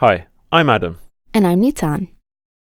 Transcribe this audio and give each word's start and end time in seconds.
Hi, 0.00 0.28
I'm 0.50 0.70
Adam. 0.70 0.98
And 1.34 1.46
I'm 1.46 1.60
Nitzan. 1.60 2.08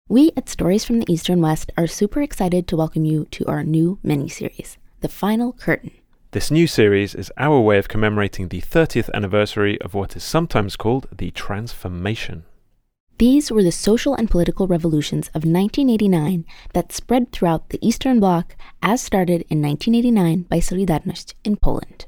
We 0.09 0.33
at 0.35 0.49
Stories 0.49 0.83
from 0.83 0.99
the 0.99 1.09
Eastern 1.09 1.39
West 1.39 1.71
are 1.77 1.87
super 1.87 2.21
excited 2.21 2.67
to 2.67 2.75
welcome 2.75 3.05
you 3.05 3.27
to 3.31 3.45
our 3.45 3.63
new 3.63 3.97
mini-series, 4.03 4.77
The 4.99 5.07
Final 5.07 5.53
Curtain. 5.53 5.91
This 6.31 6.51
new 6.51 6.67
series 6.67 7.15
is 7.15 7.31
our 7.37 7.61
way 7.61 7.77
of 7.77 7.87
commemorating 7.87 8.49
the 8.49 8.59
30th 8.59 9.09
anniversary 9.13 9.79
of 9.79 9.93
what 9.93 10.17
is 10.17 10.23
sometimes 10.25 10.75
called 10.75 11.07
the 11.17 11.31
Transformation. 11.31 12.43
These 13.19 13.53
were 13.53 13.63
the 13.63 13.71
social 13.71 14.15
and 14.15 14.29
political 14.29 14.67
revolutions 14.67 15.29
of 15.29 15.45
1989 15.45 16.43
that 16.73 16.91
spread 16.91 17.31
throughout 17.31 17.69
the 17.69 17.79
Eastern 17.81 18.19
Bloc 18.19 18.57
as 18.83 19.01
started 19.01 19.45
in 19.47 19.61
1989 19.61 20.41
by 20.41 20.59
Solidarność 20.59 21.35
in 21.45 21.55
Poland. 21.55 22.05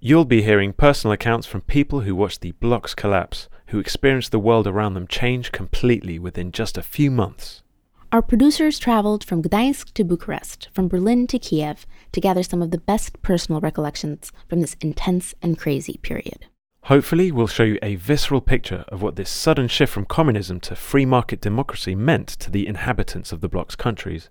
You'll 0.00 0.24
be 0.24 0.40
hearing 0.40 0.72
personal 0.72 1.12
accounts 1.12 1.46
from 1.46 1.60
people 1.60 2.00
who 2.00 2.14
watched 2.14 2.40
the 2.40 2.52
bloc's 2.52 2.94
collapse, 2.94 3.50
who 3.68 3.78
experienced 3.78 4.32
the 4.32 4.38
world 4.38 4.66
around 4.66 4.94
them 4.94 5.06
change 5.06 5.52
completely 5.52 6.18
within 6.18 6.52
just 6.52 6.76
a 6.76 6.82
few 6.82 7.10
months. 7.10 7.62
Our 8.10 8.22
producers 8.22 8.78
traveled 8.78 9.22
from 9.22 9.42
Gdańsk 9.42 9.92
to 9.92 10.04
Bucharest, 10.04 10.70
from 10.72 10.88
Berlin 10.88 11.26
to 11.26 11.38
Kiev, 11.38 11.86
to 12.12 12.20
gather 12.20 12.42
some 12.42 12.62
of 12.62 12.70
the 12.70 12.78
best 12.78 13.20
personal 13.20 13.60
recollections 13.60 14.32
from 14.48 14.62
this 14.62 14.76
intense 14.80 15.34
and 15.42 15.58
crazy 15.58 15.98
period. 16.02 16.46
Hopefully, 16.84 17.30
we'll 17.30 17.46
show 17.46 17.64
you 17.64 17.78
a 17.82 17.96
visceral 17.96 18.40
picture 18.40 18.86
of 18.88 19.02
what 19.02 19.16
this 19.16 19.28
sudden 19.28 19.68
shift 19.68 19.92
from 19.92 20.06
communism 20.06 20.58
to 20.60 20.74
free 20.74 21.04
market 21.04 21.42
democracy 21.42 21.94
meant 21.94 22.28
to 22.28 22.50
the 22.50 22.66
inhabitants 22.66 23.30
of 23.30 23.42
the 23.42 23.48
bloc's 23.48 23.76
countries, 23.76 24.30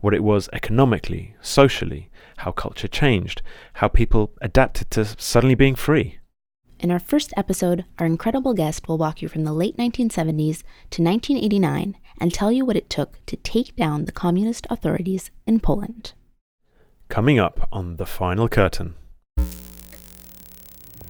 what 0.00 0.12
it 0.12 0.24
was 0.24 0.48
economically, 0.52 1.36
socially, 1.40 2.10
how 2.38 2.50
culture 2.50 2.88
changed, 2.88 3.42
how 3.74 3.86
people 3.86 4.32
adapted 4.40 4.90
to 4.90 5.04
suddenly 5.04 5.54
being 5.54 5.76
free. 5.76 6.18
In 6.84 6.90
our 6.90 6.98
first 6.98 7.32
episode, 7.34 7.86
our 7.98 8.04
incredible 8.04 8.52
guest 8.52 8.88
will 8.88 8.98
walk 8.98 9.22
you 9.22 9.28
from 9.30 9.44
the 9.44 9.54
late 9.54 9.78
1970s 9.78 10.64
to 10.90 11.02
1989 11.02 11.96
and 12.20 12.30
tell 12.30 12.52
you 12.52 12.66
what 12.66 12.76
it 12.76 12.90
took 12.90 13.24
to 13.24 13.36
take 13.36 13.74
down 13.74 14.04
the 14.04 14.12
communist 14.12 14.66
authorities 14.68 15.30
in 15.46 15.60
Poland. 15.60 16.12
Coming 17.08 17.38
up 17.38 17.66
on 17.72 17.96
The 17.96 18.04
Final 18.04 18.50
Curtain. 18.50 18.96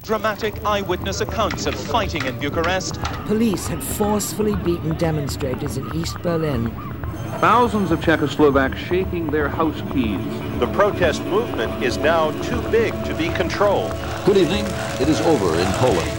Dramatic 0.05 0.65
eyewitness 0.65 1.21
accounts 1.21 1.67
of 1.67 1.75
fighting 1.75 2.25
in 2.25 2.39
Bucharest. 2.39 3.03
Police 3.27 3.67
had 3.67 3.83
forcefully 3.83 4.55
beaten 4.55 4.97
demonstrators 4.97 5.77
in 5.77 5.93
East 5.97 6.23
Berlin. 6.23 6.94
Thousands 7.41 7.91
of 7.91 8.01
Czechoslovaks 8.01 8.77
shaking 8.77 9.27
their 9.31 9.49
house 9.49 9.81
keys. 9.93 10.21
The 10.61 10.67
protest 10.73 11.23
movement 11.25 11.83
is 11.83 11.99
now 11.99 12.31
too 12.43 12.61
big 12.71 12.93
to 13.05 13.15
be 13.15 13.29
controlled. 13.29 13.91
Good 14.25 14.39
evening. 14.39 14.65
It 15.01 15.09
is 15.09 15.21
over 15.21 15.59
in 15.59 15.67
Poland. 15.75 16.11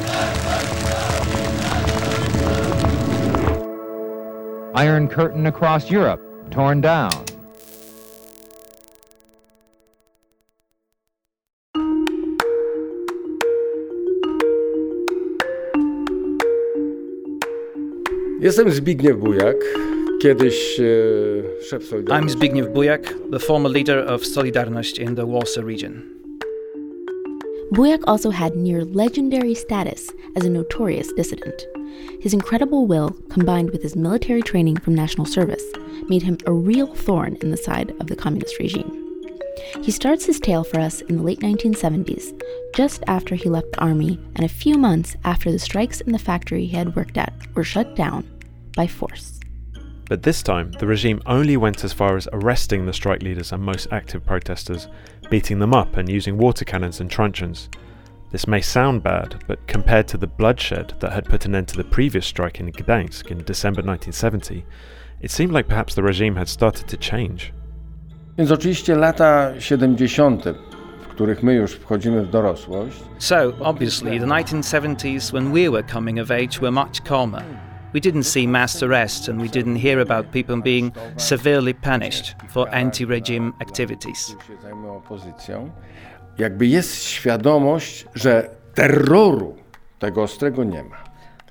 Iron 4.75 5.07
Curtain 5.07 5.45
across 5.47 5.89
Europe, 5.89 6.21
torn 6.51 6.81
down. 6.81 7.11
Jestem 18.41 18.69
Zbigniew 18.69 19.17
Bujak, 19.19 19.57
kiedyś 20.21 20.79
szef 21.69 21.83
I'm 21.83 21.89
Solidarności. 21.89 22.29
Zbigniew 22.29 22.73
Bujak, 22.73 23.13
the 23.31 23.39
former 23.39 23.71
leader 23.71 24.11
of 24.13 24.25
Solidarność 24.25 24.99
in 24.99 25.15
the 25.15 25.25
Warsaw 25.25 25.63
region. 25.63 26.01
Bujak 27.71 28.03
also 28.07 28.31
had 28.31 28.55
near 28.55 28.85
legendary 28.85 29.55
status 29.55 30.11
as 30.35 30.45
a 30.45 30.49
notorious 30.49 31.13
dissident. 31.17 31.65
His 32.21 32.33
incredible 32.33 32.87
will, 32.87 33.09
combined 33.29 33.71
with 33.71 33.81
his 33.83 33.95
military 33.95 34.41
training 34.41 34.77
from 34.77 34.95
national 34.95 35.25
service, 35.25 35.63
made 36.09 36.23
him 36.23 36.37
a 36.45 36.51
real 36.51 36.87
thorn 36.87 37.37
in 37.41 37.51
the 37.51 37.57
side 37.57 37.93
of 37.99 38.07
the 38.07 38.15
communist 38.15 38.59
regime. 38.59 38.91
He 39.81 39.91
starts 39.91 40.25
his 40.25 40.39
tale 40.39 40.63
for 40.63 40.79
us 40.79 41.01
in 41.01 41.17
the 41.17 41.23
late 41.23 41.39
1970s, 41.39 42.33
just 42.75 43.03
after 43.07 43.35
he 43.35 43.49
left 43.49 43.71
the 43.71 43.81
army 43.81 44.19
and 44.35 44.45
a 44.45 44.49
few 44.49 44.77
months 44.77 45.15
after 45.23 45.51
the 45.51 45.59
strikes 45.59 46.01
in 46.01 46.11
the 46.11 46.19
factory 46.19 46.65
he 46.65 46.77
had 46.77 46.95
worked 46.95 47.17
at 47.17 47.33
were 47.55 47.63
shut 47.63 47.95
down 47.95 48.23
by 48.75 48.87
force. 48.87 49.39
But 50.07 50.21
this 50.21 50.43
time, 50.43 50.71
the 50.73 50.85
regime 50.85 51.19
only 51.25 51.57
went 51.57 51.83
as 51.83 51.91
far 51.91 52.15
as 52.15 52.27
arresting 52.31 52.85
the 52.85 52.93
strike 52.93 53.23
leaders 53.23 53.51
and 53.51 53.63
most 53.63 53.87
active 53.91 54.23
protesters, 54.23 54.87
beating 55.31 55.59
them 55.59 55.73
up 55.73 55.97
and 55.97 56.07
using 56.07 56.37
water 56.37 56.63
cannons 56.63 56.99
and 56.99 57.09
truncheons. 57.09 57.69
This 58.31 58.47
may 58.47 58.61
sound 58.61 59.01
bad, 59.01 59.43
but 59.47 59.65
compared 59.67 60.07
to 60.09 60.17
the 60.17 60.27
bloodshed 60.27 60.93
that 60.99 61.13
had 61.13 61.25
put 61.25 61.45
an 61.45 61.55
end 61.55 61.67
to 61.69 61.77
the 61.77 61.83
previous 61.83 62.25
strike 62.25 62.59
in 62.59 62.71
Gdańsk 62.71 63.31
in 63.31 63.43
December 63.43 63.81
1970, 63.81 64.65
it 65.21 65.31
seemed 65.31 65.53
like 65.53 65.67
perhaps 65.67 65.95
the 65.95 66.03
regime 66.03 66.35
had 66.35 66.49
started 66.49 66.87
to 66.87 66.97
change. 66.97 67.51
Więc 68.37 68.51
oczywiście 68.51 68.95
lata 68.95 69.53
70., 69.59 70.43
w 71.01 71.07
których 71.07 71.43
my 71.43 71.53
już 71.53 71.71
wchodzimy 71.71 72.25
w 72.25 72.29
dorosłość, 72.29 72.97
So, 73.17 73.53
obviously, 73.59 74.19
the 74.19 74.25
1970s, 74.25 75.31
when 75.31 75.51
we 75.51 75.69
were 75.69 75.83
coming 75.83 76.19
of 76.19 76.31
age, 76.31 76.59
were 76.61 76.71
much 76.71 77.01
calmer. 77.03 77.43
We 77.95 78.01
didn't 78.01 78.23
see 78.23 78.45
mass 78.45 78.83
arrests 78.83 79.29
and 79.29 79.41
we 79.41 79.47
didn't 79.47 79.77
hear 79.77 80.01
about 80.01 80.33
people 80.33 80.61
being 80.61 80.93
severely 81.15 81.73
punished 81.73 82.35
for 82.49 82.67
anti 82.75 83.05
regime 83.05 83.53
activities. 83.61 84.35
którzy 84.35 84.47
się 84.47 84.61
zajmują 84.61 84.97
opozycją, 84.97 85.71
jakby 86.37 86.67
jest 86.67 87.03
świadomość, 87.03 88.05
że 88.15 88.49
terroru 88.73 89.55
tego 89.99 90.23
ostrego 90.23 90.63
nie 90.63 90.83
ma. 90.83 91.03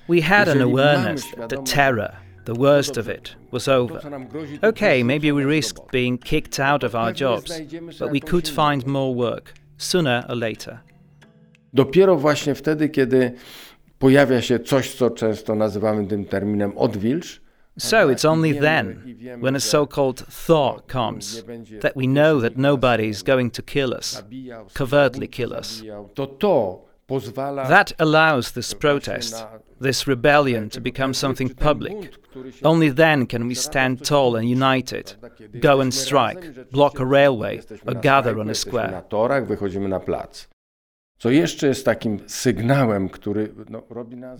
We 0.09 0.21
had 0.21 0.49
an 0.49 0.61
awareness 0.61 1.23
that 1.37 1.49
the 1.49 1.63
terror, 1.63 2.11
the 2.43 2.53
worst 2.53 2.97
of 2.97 3.07
it, 3.07 3.35
was 3.51 3.67
over. 3.67 3.95
to, 3.97 4.03
co 4.03 4.09
nam 4.09 4.27
grozi, 4.27 4.59
to 4.59 4.67
Okay, 4.67 5.03
maybe 5.03 5.33
we 5.33 5.45
risked 5.45 5.91
being 5.91 6.23
kicked 6.23 6.59
out 6.59 6.83
of 6.83 6.95
our 6.95 7.13
jobs, 7.13 7.61
but 7.99 8.11
we 8.11 8.19
could 8.19 8.47
find 8.47 8.85
more 8.87 9.15
work, 9.15 9.53
sooner 9.77 10.25
or 10.29 10.37
later. 10.37 10.77
Dopiero 11.73 12.15
właśnie 12.17 12.55
wtedy, 12.55 12.89
kiedy 12.89 13.33
pojawia 13.99 14.41
się 14.41 14.59
coś, 14.59 14.95
co 14.95 15.09
często 15.09 15.55
nazywamy 15.55 16.07
tym 16.07 16.25
terminem 16.25 16.77
odwilż, 16.77 17.45
So 17.77 18.09
it's 18.09 18.23
only 18.23 18.53
then, 18.53 19.17
when 19.41 19.55
a 19.55 19.59
so 19.59 19.85
called 19.85 20.23
thaw 20.29 20.79
comes, 20.87 21.43
that 21.81 21.93
we 21.95 22.07
know 22.07 22.39
that 22.39 22.57
nobody 22.57 23.09
is 23.09 23.21
going 23.21 23.51
to 23.51 23.61
kill 23.61 23.93
us, 23.93 24.23
covertly 24.73 25.27
kill 25.27 25.53
us. 25.53 25.67
zabijał, 25.67 26.09
to 26.13 26.27
to 26.27 26.85
pozwala 27.07 27.67
That 27.67 27.93
allows 27.97 28.51
this 28.51 28.73
protest, 28.73 29.45
this 29.81 30.07
rebellion 30.07 30.69
to 30.69 30.81
become 30.81 31.13
something 31.13 31.55
public. 31.55 32.13
Only 32.63 32.93
then 32.93 33.27
can 33.27 33.47
we 33.47 33.55
stand 33.55 34.05
tall 34.05 34.35
and 34.35 34.49
united, 34.49 35.15
go 35.61 35.81
and 35.81 35.93
strike, 35.93 36.71
block 36.71 36.99
a 36.99 37.05
railway, 37.05 37.61
or 37.85 38.01
gather 38.01 38.39
on 38.39 38.49
a 38.49 38.55
square. 38.55 39.03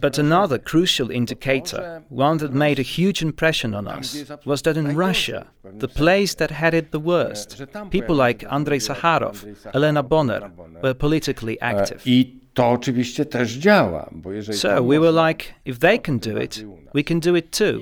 But 0.01 0.17
another 0.19 0.57
crucial 0.59 1.09
indicator, 1.09 2.03
one 2.09 2.37
that 2.37 2.53
made 2.53 2.79
a 2.79 2.83
huge 2.83 3.21
impression 3.21 3.73
on 3.73 3.87
us, 3.87 4.25
was 4.45 4.61
that 4.63 4.77
in 4.77 4.95
Russia, 4.95 5.47
the 5.63 5.87
place 5.87 6.35
that 6.35 6.51
had 6.51 6.73
it 6.73 6.91
the 6.91 6.99
worst, 6.99 7.63
people 7.89 8.15
like 8.15 8.45
Andrei 8.51 8.79
Sakharov, 8.79 9.45
Elena 9.73 10.03
Bonner, 10.03 10.51
were 10.83 10.93
politically 10.93 11.57
active. 11.61 12.01
I 12.05 12.45
to 12.55 12.69
oczywiście 12.69 13.25
też 13.25 13.53
działa, 13.53 14.09
bo 14.11 14.31
jeżeli... 14.31 14.57
So 14.57 14.83
we 14.83 14.99
were 14.99 15.27
like, 15.27 15.43
if 15.65 15.79
they 15.79 15.99
can 15.99 16.19
do 16.19 16.37
it, 16.37 16.65
we 16.93 17.03
can 17.03 17.19
do 17.19 17.35
it 17.35 17.51
too. 17.51 17.79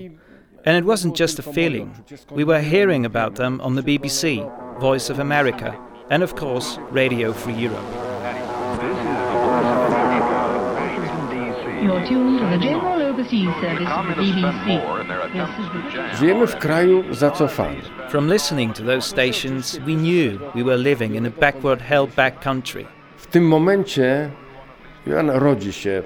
And 0.65 0.77
it 0.77 0.85
wasn't 0.85 1.15
just 1.19 1.39
a 1.39 1.53
feeling. 1.53 1.91
We 2.31 2.45
were 2.45 2.61
hearing 2.61 3.05
about 3.05 3.35
them 3.35 3.61
on 3.61 3.75
the 3.75 3.83
BBC, 3.83 4.51
Voice 4.79 5.13
of 5.13 5.19
America, 5.19 5.75
and 6.09 6.23
of 6.23 6.35
course, 6.35 6.79
Radio 6.91 7.33
Free 7.33 7.65
Europe. 7.65 8.02
You're 11.83 12.07
tuned 12.07 12.39
to 12.39 12.45
the 12.45 12.63
General 12.63 13.01
Overseas 13.01 13.49
Service 13.59 13.89
of 13.89 14.07
the 14.07 14.13
BBC. 14.13 14.65
This 15.33 15.49
is 15.59 15.67
the 15.73 15.79
British 15.79 16.19
Żyjemy 16.19 16.47
w 16.47 16.55
kraju 16.55 17.03
zacofanym. 17.11 17.81
From 18.09 18.29
listening 18.29 18.73
to 18.73 18.83
those 18.83 19.05
stations, 19.09 19.79
we 19.85 19.95
knew 19.95 20.39
we 20.55 20.63
were 20.63 20.77
living 20.77 21.15
in 21.15 21.25
a 21.25 21.29
backward, 21.29 21.81
held 21.81 22.15
back 22.15 22.43
country. 22.43 22.85
W 23.17 23.27
tym 23.27 23.47
momencie 23.47 24.29
Joanna, 25.07 25.39
rodzi 25.39 25.73
się 25.73 26.03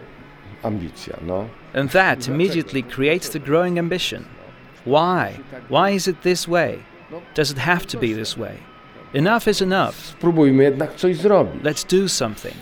ambicja, 0.64 1.18
no. 1.22 1.46
And 1.74 1.92
that 1.92 2.28
immediately 2.28 2.84
creates 2.84 3.30
the 3.30 3.40
growing 3.40 3.80
ambition. 3.80 4.26
Why? 4.86 5.40
Why 5.70 5.96
is 5.96 6.08
it 6.08 6.22
this 6.22 6.48
way? 6.48 6.80
Does 7.36 7.52
it 7.52 7.58
have 7.58 7.86
to 7.86 8.00
be 8.00 8.14
this 8.16 8.38
way? 8.38 8.58
Enough 9.18 9.48
is 9.48 9.62
enough. 9.62 9.96
Spróbujmy 10.20 10.64
jednak 10.64 10.96
coś 10.96 11.18
zrobić. 11.18 11.64
Let's 11.64 11.84
do 11.84 12.10
something. 12.10 12.54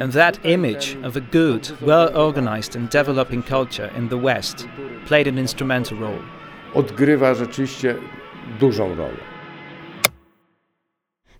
And 0.00 0.12
that 0.12 0.44
image 0.44 0.96
of 1.04 1.16
a 1.16 1.20
good, 1.20 1.72
well 1.80 2.16
organized, 2.16 2.76
and 2.76 2.90
developing 2.90 3.42
culture 3.42 3.90
in 3.98 4.08
the 4.08 4.16
West 4.16 4.68
played 5.06 5.28
an 5.28 5.38
instrumental 5.38 5.98
role. 5.98 6.22
Odgrywa 6.74 7.34
rzeczywiście 7.34 7.94
dużą 8.60 8.94
rolę. 8.94 9.16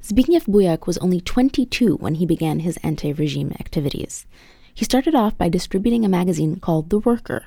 Zbigniew 0.01 0.45
Bujak 0.49 0.87
was 0.87 0.99
only 0.99 1.21
22 1.21 1.99
when 2.01 2.15
he 2.15 2.27
began 2.27 2.61
his 2.61 2.79
anti 2.83 3.13
regime 3.13 3.51
activities. 3.61 4.27
He 4.75 4.85
started 4.85 5.15
off 5.15 5.37
by 5.37 5.51
distributing 5.51 6.05
a 6.05 6.09
magazine 6.09 6.57
called 6.61 6.89
The 6.89 6.99
Worker. 7.05 7.43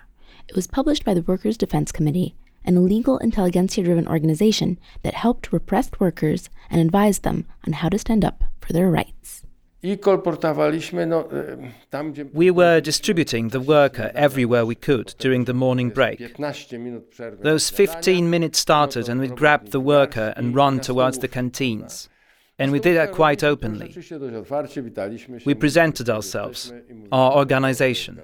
It 0.50 0.56
was 0.56 0.68
published 0.68 1.04
by 1.04 1.16
the 1.16 1.24
Workers' 1.28 1.58
Defense 1.58 1.92
Committee, 1.92 2.36
an 2.66 2.78
illegal 2.78 3.18
intelligentsia 3.18 3.84
driven 3.84 4.08
organization 4.08 4.78
that 5.04 5.14
helped 5.14 5.54
repressed 5.54 6.00
workers 6.00 6.50
and 6.70 6.82
advised 6.82 7.24
them 7.24 7.46
on 7.68 7.74
how 7.74 7.90
to 7.90 7.98
stand 7.98 8.26
up 8.26 8.44
for 8.60 8.74
their 8.74 8.92
rights. 8.92 9.46
I 9.84 9.98
kolportowaliśmy, 9.98 11.06
no, 11.06 11.30
tam 11.90 12.12
gdzie... 12.12 12.26
We 12.34 12.52
were 12.52 12.82
distributing 12.82 13.52
the 13.52 13.60
worker 13.60 14.12
everywhere 14.14 14.66
we 14.66 14.76
could 14.76 15.16
during 15.20 15.46
the 15.46 15.54
morning 15.54 15.94
break. 15.94 16.20
15 16.20 16.84
minut 16.84 17.10
przerwy. 17.10 17.44
Those 17.44 17.76
15 17.76 18.30
minutes 18.30 18.60
started, 18.60 19.10
and 19.10 19.22
we'd 19.22 19.36
grab 19.36 19.70
the 19.70 19.80
worker 19.80 20.34
and 20.36 20.56
run 20.56 20.80
towards 20.80 21.20
the 21.20 21.28
canteens. 21.28 22.10
And 22.58 22.72
we 22.72 22.80
did 22.80 22.96
that 22.96 23.12
quite 23.12 23.44
openly. 23.44 23.94
We 25.46 25.54
presented 25.56 26.10
ourselves, 26.10 26.72
our 27.12 27.34
organization, 27.36 28.22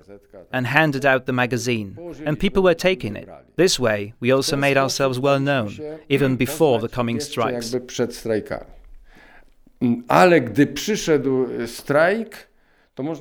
and 0.53 0.67
handed 0.67 1.05
out 1.05 1.25
the 1.25 1.33
magazine, 1.33 1.97
and 2.25 2.39
people 2.39 2.63
were 2.63 2.73
taking 2.73 3.17
it. 3.17 3.27
This 3.57 3.77
way, 3.77 4.13
we 4.21 4.31
also 4.31 4.55
made 4.55 4.77
ourselves 4.77 5.19
well 5.19 5.39
known, 5.39 5.99
even 6.07 6.37
before 6.37 6.79
the 6.79 6.87
coming 6.87 7.19
strikes. 7.19 7.75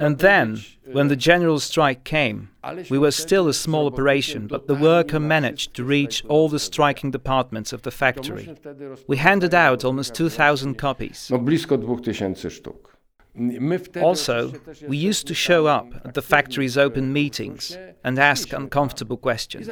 And 0.00 0.18
then, 0.18 0.58
when 0.92 1.08
the 1.08 1.16
general 1.16 1.60
strike 1.60 2.04
came, 2.04 2.50
we 2.90 2.98
were 2.98 3.10
still 3.10 3.48
a 3.48 3.54
small 3.54 3.86
operation, 3.86 4.46
but 4.46 4.66
the 4.66 4.74
worker 4.74 5.20
managed 5.20 5.74
to 5.74 5.84
reach 5.84 6.24
all 6.26 6.48
the 6.48 6.58
striking 6.58 7.10
departments 7.10 7.72
of 7.72 7.82
the 7.82 7.90
factory. 7.90 8.54
We 9.06 9.16
handed 9.16 9.54
out 9.54 9.84
almost 9.84 10.14
2,000 10.14 10.74
copies. 10.76 11.30
no 11.30 11.38
blisko 11.38 11.76
2000 11.76 12.36
sztuk. 12.36 12.90
My 13.34 13.78
wtedy 13.78 14.02
Also, 14.02 14.52
we 14.88 14.96
used 14.96 15.26
to 15.28 15.34
show 15.34 15.66
up 15.66 15.86
at 16.04 16.14
the 16.14 16.22
factory's 16.22 16.76
open 16.76 17.12
meetings 17.12 17.78
and 18.04 18.18
ask 18.18 18.52
uncomfortable 18.52 19.16
questions. 19.16 19.68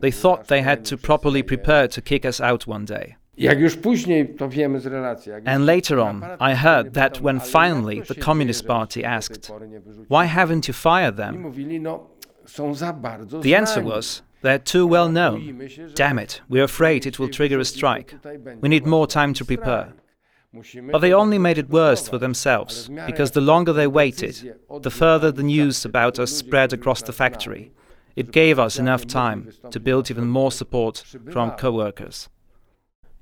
They 0.00 0.12
thought 0.12 0.46
they 0.46 0.62
had 0.62 0.90
to 0.90 0.96
properly 0.98 1.44
prepare 1.44 1.88
to 1.88 2.02
kick 2.02 2.24
us 2.24 2.40
out 2.40 2.68
one 2.68 2.84
day. 2.84 3.14
Jak 3.38 3.60
już 3.60 3.76
później 3.76 4.34
to 4.34 4.48
wiemy 4.48 4.80
z 4.80 4.86
relacji. 4.86 5.32
jak 5.32 5.48
And 5.48 5.66
later 5.66 5.98
on, 5.98 6.24
I 6.40 6.54
heard 6.54 6.94
that 6.94 7.18
when 7.20 7.40
finally 7.40 8.02
the 8.02 8.14
Communist 8.14 8.66
Party 8.66 9.06
asked, 9.06 9.48
pory 9.48 9.68
nie 9.68 9.80
wyrzucili? 9.80 10.06
Why 10.10 10.26
haven't 10.26 10.68
you 10.68 10.74
fired 10.74 11.16
them? 11.16 11.40
mówili, 11.40 11.80
no, 11.80 12.06
są 12.46 12.74
za 12.74 12.92
bardzo 12.92 13.40
The 13.40 13.58
answer 13.58 13.84
was, 13.84 14.22
they're 14.42 14.72
too 14.72 14.88
well 14.88 15.08
known. 15.08 15.40
Boimy 15.40 15.70
się, 15.70 15.88
że 15.88 15.94
Damn 15.94 16.20
it, 16.20 16.42
we're 16.50 16.64
afraid 16.64 17.06
it 17.06 17.18
will 17.18 17.30
trigger 17.30 17.60
a 17.60 17.64
strike. 17.64 18.18
We 18.62 18.68
need 18.68 18.86
more 18.86 19.06
time 19.06 19.34
to 19.34 19.44
prepare. 19.44 19.92
Strajk. 20.48 20.52
Musimy 20.52 20.92
But 20.92 21.00
they 21.00 21.12
only 21.12 21.38
made 21.38 21.58
it 21.58 21.70
worse 21.70 22.08
for 22.08 22.18
themselves, 22.18 22.88
Ale 22.88 22.94
w 22.94 22.98
miarę 22.98 23.06
because 23.06 23.30
the 23.32 23.40
longer 23.40 23.72
they 23.72 23.86
waited, 23.86 24.54
the 24.82 24.90
further 24.90 25.32
the 25.32 25.42
news 25.42 25.84
about 25.84 26.18
us 26.18 26.30
spread 26.36 26.72
across 26.72 27.02
the 27.02 27.12
factory. 27.12 27.70
It 28.16 28.32
gave 28.32 28.58
us 28.58 28.78
enough 28.78 29.06
time 29.06 29.52
to 29.70 29.80
build 29.80 30.10
even 30.10 30.26
more 30.26 30.50
support 30.50 31.04
from 31.30 31.52
co-workers. 31.52 32.28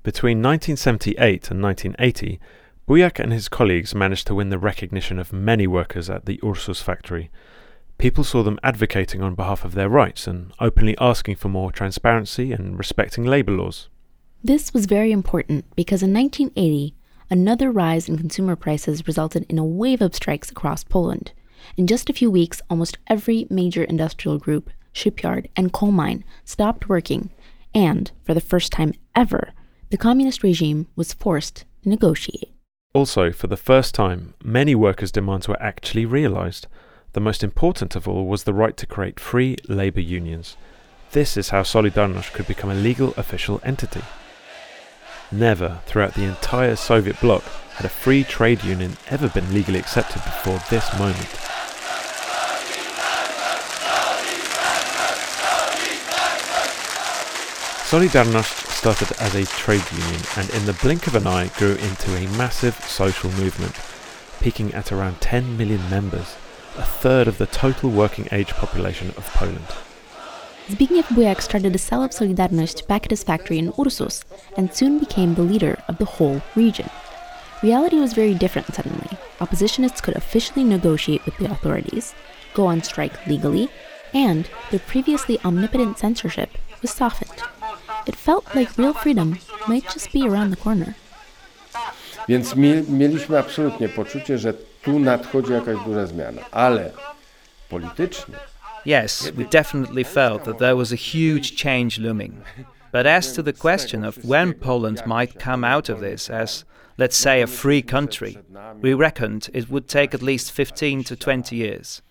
Between 0.03 0.41
1978 0.41 1.51
and 1.51 1.61
1980, 1.61 2.39
Bujak 2.87 3.19
and 3.19 3.33
his 3.33 3.49
colleagues 3.49 3.93
managed 3.93 4.25
to 4.27 4.35
win 4.35 4.49
the 4.49 4.57
recognition 4.57 5.19
of 5.19 5.33
many 5.33 5.67
workers 5.67 6.09
at 6.09 6.25
the 6.25 6.39
Ursus 6.41 6.81
factory. 6.81 7.29
People 7.97 8.23
saw 8.23 8.43
them 8.43 8.59
advocating 8.63 9.21
on 9.21 9.35
behalf 9.35 9.65
of 9.65 9.73
their 9.73 9.89
rights 9.89 10.25
and 10.27 10.53
openly 10.59 10.95
asking 10.99 11.35
for 11.35 11.49
more 11.49 11.71
transparency 11.71 12.53
and 12.53 12.77
respecting 12.77 13.25
labour 13.25 13.51
laws. 13.51 13.89
This 14.43 14.73
was 14.73 14.85
very 14.85 15.11
important 15.11 15.65
because 15.75 16.01
in 16.01 16.13
1980, 16.13 16.95
another 17.29 17.71
rise 17.71 18.07
in 18.07 18.17
consumer 18.17 18.55
prices 18.55 19.07
resulted 19.07 19.45
in 19.49 19.57
a 19.57 19.65
wave 19.65 20.01
of 20.01 20.15
strikes 20.15 20.51
across 20.51 20.83
Poland. 20.83 21.31
In 21.75 21.87
just 21.87 22.09
a 22.09 22.13
few 22.13 22.31
weeks, 22.31 22.61
almost 22.69 22.97
every 23.07 23.47
major 23.49 23.83
industrial 23.83 24.37
group, 24.37 24.69
shipyard, 24.93 25.49
and 25.55 25.73
coal 25.73 25.91
mine 25.91 26.23
stopped 26.45 26.89
working, 26.89 27.29
and, 27.73 28.11
for 28.23 28.33
the 28.33 28.41
first 28.41 28.71
time 28.71 28.93
ever, 29.15 29.53
the 29.89 29.97
communist 29.97 30.43
regime 30.43 30.87
was 30.95 31.13
forced 31.13 31.65
to 31.83 31.89
negotiate. 31.89 32.51
Also, 32.93 33.31
for 33.31 33.47
the 33.47 33.57
first 33.57 33.93
time, 33.93 34.33
many 34.43 34.73
workers' 34.73 35.11
demands 35.11 35.47
were 35.47 35.61
actually 35.61 36.05
realised. 36.05 36.67
The 37.13 37.19
most 37.19 37.43
important 37.43 37.95
of 37.95 38.07
all 38.07 38.25
was 38.25 38.43
the 38.43 38.53
right 38.53 38.75
to 38.77 38.85
create 38.85 39.19
free 39.19 39.57
labour 39.67 40.01
unions. 40.01 40.57
This 41.11 41.37
is 41.37 41.49
how 41.49 41.61
Solidarność 41.61 42.33
could 42.33 42.47
become 42.47 42.69
a 42.69 42.75
legal 42.75 43.13
official 43.17 43.61
entity. 43.63 44.01
Never, 45.31 45.81
throughout 45.85 46.13
the 46.13 46.23
entire 46.23 46.77
Soviet 46.77 47.19
bloc, 47.19 47.43
had 47.73 47.85
a 47.85 47.89
free 47.89 48.23
trade 48.23 48.63
union 48.63 48.95
ever 49.09 49.27
been 49.27 49.53
legally 49.53 49.77
accepted 49.77 50.23
before 50.23 50.61
this 50.69 50.87
moment. 50.97 51.27
Solidarność 57.89 58.67
started 58.71 59.11
as 59.19 59.35
a 59.35 59.45
trade 59.45 59.83
union 59.91 60.21
and 60.37 60.49
in 60.51 60.65
the 60.65 60.77
blink 60.81 61.07
of 61.07 61.15
an 61.15 61.27
eye 61.27 61.49
grew 61.57 61.75
into 61.75 62.15
a 62.15 62.37
massive 62.37 62.75
social 62.85 63.31
movement, 63.31 63.75
peaking 64.41 64.73
at 64.73 64.93
around 64.93 65.19
10 65.19 65.57
million 65.57 65.89
members, 65.89 66.35
a 66.77 66.83
third 66.83 67.27
of 67.27 67.37
the 67.37 67.45
total 67.45 67.89
working 67.89 68.29
age 68.31 68.51
population 68.51 69.09
of 69.17 69.25
Poland. 69.33 69.86
Zbigniew 70.67 71.03
Bujak 71.15 71.41
started 71.41 71.71
to 71.71 71.79
sell 71.79 72.03
up 72.03 72.11
Solidarność 72.11 72.87
back 72.87 73.05
at 73.05 73.11
his 73.11 73.23
factory 73.23 73.57
in 73.57 73.71
Ursus 73.79 74.25
and 74.57 74.73
soon 74.73 74.99
became 74.99 75.33
the 75.33 75.41
leader 75.41 75.77
of 75.87 75.97
the 75.97 76.05
whole 76.05 76.41
region. 76.57 76.89
Reality 77.63 77.99
was 77.99 78.13
very 78.13 78.33
different 78.33 78.75
suddenly. 78.75 79.17
Oppositionists 79.39 80.03
could 80.03 80.17
officially 80.17 80.65
negotiate 80.65 81.25
with 81.25 81.37
the 81.37 81.49
authorities, 81.49 82.13
go 82.53 82.65
on 82.65 82.83
strike 82.83 83.25
legally, 83.27 83.69
and 84.13 84.49
their 84.69 84.81
previously 84.81 85.39
omnipotent 85.45 85.97
censorship 85.99 86.49
was 86.81 86.91
softened. 86.91 87.41
It 88.05 88.15
felt 88.15 88.53
like 88.53 88.77
real 88.77 88.93
freedom 88.93 89.39
might 89.69 89.89
just 89.93 90.11
be 90.11 90.27
around 90.27 90.49
the 90.51 90.57
corner. 90.57 90.93
Więc 92.27 92.55
mi, 92.55 92.83
mieliśmy 92.89 93.39
absolutnie 93.39 93.89
poczucie, 93.89 94.37
że 94.37 94.53
tu 94.83 94.99
nadchodzi 94.99 95.51
jakaś 95.51 95.77
duża 95.85 96.05
zmiana. 96.05 96.41
Ale 96.51 96.91
politycznie 97.69 98.35
Yes, 98.83 99.31
we 99.31 99.43
definitely 99.45 100.03
felt 100.03 100.45
that 100.45 100.59
there 100.59 100.75
was 100.75 100.91
a 100.91 100.95
huge 100.95 101.55
change 101.55 101.99
looming. 101.99 102.41
But 102.91 103.05
as 103.05 103.33
to 103.33 103.43
the 103.43 103.53
question 103.53 104.03
of 104.03 104.23
when 104.23 104.53
Poland 104.53 105.01
might 105.05 105.39
come 105.39 105.63
out 105.63 105.89
of 105.89 105.99
this 105.99 106.29
as, 106.29 106.63
let's 106.97 107.17
say, 107.17 107.41
a 107.41 107.47
free 107.47 107.81
country, 107.81 108.37
we 108.79 108.93
reckoned 108.93 109.49
it 109.53 109.69
would 109.69 109.87
take 109.87 110.13
at 110.13 110.21
least 110.21 110.51
15 110.51 111.03
to 111.05 111.15
20 111.15 111.55
years. 111.55 112.01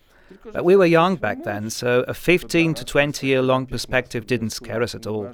But 0.51 0.65
we 0.65 0.75
were 0.75 0.85
young 0.85 1.15
back 1.15 1.43
then, 1.43 1.69
so 1.69 2.03
a 2.07 2.13
15 2.13 2.73
to 2.75 2.85
20 2.85 3.25
year 3.27 3.41
long 3.41 3.65
perspective 3.65 4.27
didn't 4.27 4.49
scare 4.51 4.83
us 4.83 4.93
at 4.93 5.07
all. 5.07 5.31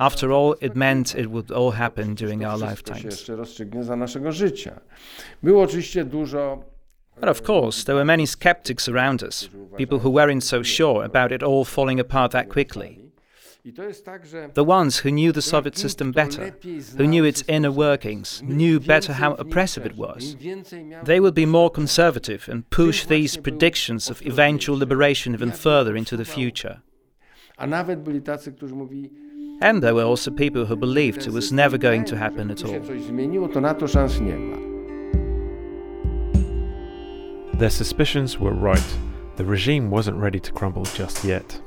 After 0.00 0.32
all, 0.32 0.56
it 0.60 0.74
meant 0.74 1.14
it 1.14 1.30
would 1.30 1.50
all 1.50 1.72
happen 1.72 2.14
during 2.14 2.44
our 2.44 2.56
lifetimes. 2.56 3.28
But 7.18 7.28
of 7.28 7.42
course, 7.42 7.84
there 7.84 7.94
were 7.94 8.04
many 8.04 8.26
skeptics 8.26 8.88
around 8.88 9.22
us, 9.22 9.48
people 9.76 10.00
who 10.00 10.10
weren't 10.10 10.42
so 10.42 10.62
sure 10.62 11.04
about 11.04 11.32
it 11.32 11.42
all 11.42 11.64
falling 11.64 12.00
apart 12.00 12.32
that 12.32 12.48
quickly. 12.48 13.00
The 13.64 14.64
ones 14.64 14.98
who 14.98 15.10
knew 15.10 15.32
the 15.32 15.40
Soviet 15.40 15.78
system 15.78 16.12
better, 16.12 16.54
who 16.98 17.06
knew 17.06 17.24
its 17.24 17.42
inner 17.48 17.70
workings, 17.72 18.42
knew 18.42 18.78
better 18.78 19.14
how 19.14 19.32
oppressive 19.34 19.86
it 19.86 19.96
was. 19.96 20.36
They 21.04 21.18
would 21.18 21.34
be 21.34 21.46
more 21.46 21.70
conservative 21.70 22.46
and 22.46 22.68
push 22.68 23.06
these 23.06 23.38
predictions 23.38 24.10
of 24.10 24.20
eventual 24.20 24.76
liberation 24.76 25.32
even 25.32 25.50
further 25.50 25.96
into 25.96 26.14
the 26.14 26.26
future. 26.26 26.82
And 27.58 27.72
there 29.82 29.94
were 29.94 30.04
also 30.04 30.30
people 30.30 30.66
who 30.66 30.76
believed 30.76 31.26
it 31.26 31.32
was 31.32 31.50
never 31.50 31.78
going 31.78 32.04
to 32.06 32.18
happen 32.18 32.50
at 32.50 32.64
all. 32.64 32.82
Their 37.58 37.70
suspicions 37.70 38.40
were 38.40 38.52
right. 38.52 38.96
The 39.36 39.44
regime 39.44 39.88
wasn't 39.88 40.16
ready 40.16 40.40
to 40.40 40.52
crumble 40.52 40.84
just 40.86 41.24
yet. 41.24 41.60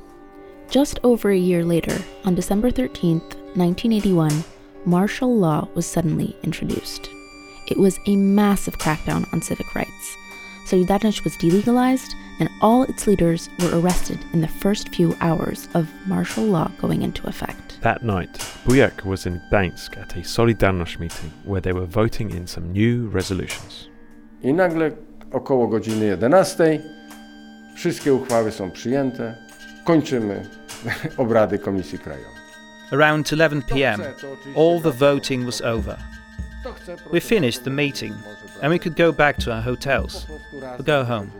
Just 0.68 1.00
over 1.02 1.30
a 1.30 1.36
year 1.36 1.64
later, 1.64 1.96
on 2.26 2.34
December 2.34 2.70
13th, 2.70 3.34
1981, 3.56 4.44
martial 4.84 5.34
law 5.34 5.66
was 5.74 5.86
suddenly 5.86 6.36
introduced. 6.42 7.08
It 7.68 7.78
was 7.78 7.98
a 8.06 8.16
massive 8.16 8.76
crackdown 8.78 9.32
on 9.32 9.40
civic 9.40 9.74
rights. 9.74 10.16
Solidarność 10.66 11.24
was 11.24 11.34
delegalized, 11.38 12.12
and 12.38 12.50
all 12.60 12.82
its 12.82 13.06
leaders 13.06 13.48
were 13.58 13.80
arrested 13.80 14.18
in 14.34 14.42
the 14.42 14.48
first 14.48 14.90
few 14.90 15.16
hours 15.22 15.68
of 15.72 15.88
martial 16.06 16.44
law 16.44 16.70
going 16.78 17.00
into 17.00 17.26
effect. 17.26 17.78
That 17.80 18.02
night, 18.02 18.34
Bujak 18.66 19.06
was 19.06 19.24
in 19.24 19.40
Gdańsk 19.50 19.96
at 19.96 20.16
a 20.16 20.20
Solidarność 20.20 20.98
meeting 21.00 21.32
where 21.44 21.62
they 21.62 21.72
were 21.72 21.86
voting 21.86 22.30
in 22.30 22.46
some 22.46 22.72
new 22.72 23.08
resolutions. 23.08 23.88
I 24.44 24.52
nagle 24.52 25.07
około 25.32 25.68
godziny 25.68 26.06
11 26.06 26.80
wszystkie 27.74 28.14
uchwały 28.14 28.52
są 28.52 28.70
przyjęte. 28.70 29.34
Kończymy 29.84 30.46
obrady 31.16 31.58
Komisji 31.58 31.98
Krajowej. 31.98 32.38
Around 32.92 33.32
11 33.32 33.62
pm, 33.74 34.00
all 34.56 34.80
the 34.82 34.92
voting 34.92 35.44
was 35.44 35.60
over. 35.60 35.96
We 37.12 37.20
finished 37.20 37.64
the 37.64 37.70
meeting 37.70 38.14
and 38.62 38.72
we 38.72 38.78
could 38.78 38.96
go 38.96 39.12
back 39.12 39.36
to 39.38 39.52
our 39.52 39.62
hotels 39.62 40.26
or 40.78 40.84
go 40.84 41.04
home. 41.04 41.30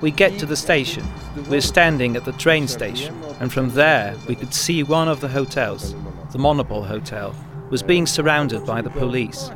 We 0.00 0.10
get 0.10 0.38
to 0.38 0.46
the 0.46 0.56
station. 0.56 1.04
We're 1.48 1.60
standing 1.60 2.16
at 2.16 2.24
the 2.24 2.32
train 2.32 2.68
station, 2.68 3.14
and 3.40 3.52
from 3.52 3.70
there 3.70 4.14
we 4.28 4.34
could 4.34 4.52
see 4.52 4.82
one 4.82 5.08
of 5.08 5.20
the 5.20 5.28
hotels, 5.28 5.94
the 6.32 6.38
Monopol 6.38 6.86
Hotel, 6.86 7.34
was 7.70 7.82
being 7.82 8.06
surrounded 8.06 8.66
by 8.66 8.82
the 8.82 8.90
police. 8.90 9.50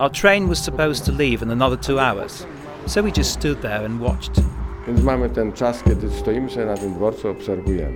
Our 0.00 0.10
train 0.10 0.48
was 0.48 0.58
supposed 0.58 1.04
to 1.04 1.12
leave 1.12 1.42
in 1.42 1.50
another 1.50 1.76
two 1.76 1.98
hours, 1.98 2.46
so 2.86 3.02
we 3.02 3.10
just 3.10 3.32
stood 3.32 3.62
there 3.62 3.84
and 3.84 4.00
watched. 4.00 4.40
Więc 4.86 5.02
mamy 5.02 5.28
ten 5.28 5.52
czas, 5.52 5.82
kiedy 5.82 6.10
stoimy 6.10 6.50
sobie 6.50 6.66
na 6.66 6.76
tym 6.76 6.94
dworcu, 6.94 7.28
obserwujemy. 7.28 7.94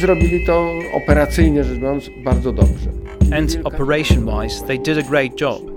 Zrobili 0.00 0.46
to 0.46 0.70
operacyjnie 0.92 1.64
rzecz 1.64 1.78
biorąc 1.78 2.10
bardzo 2.24 2.52
dobrze. 2.52 2.90
And 3.32 3.58
operation 3.64 4.26
wise, 4.26 4.66
they 4.66 4.78
did 4.78 4.98
a 4.98 5.02
great 5.02 5.40
job. 5.40 5.69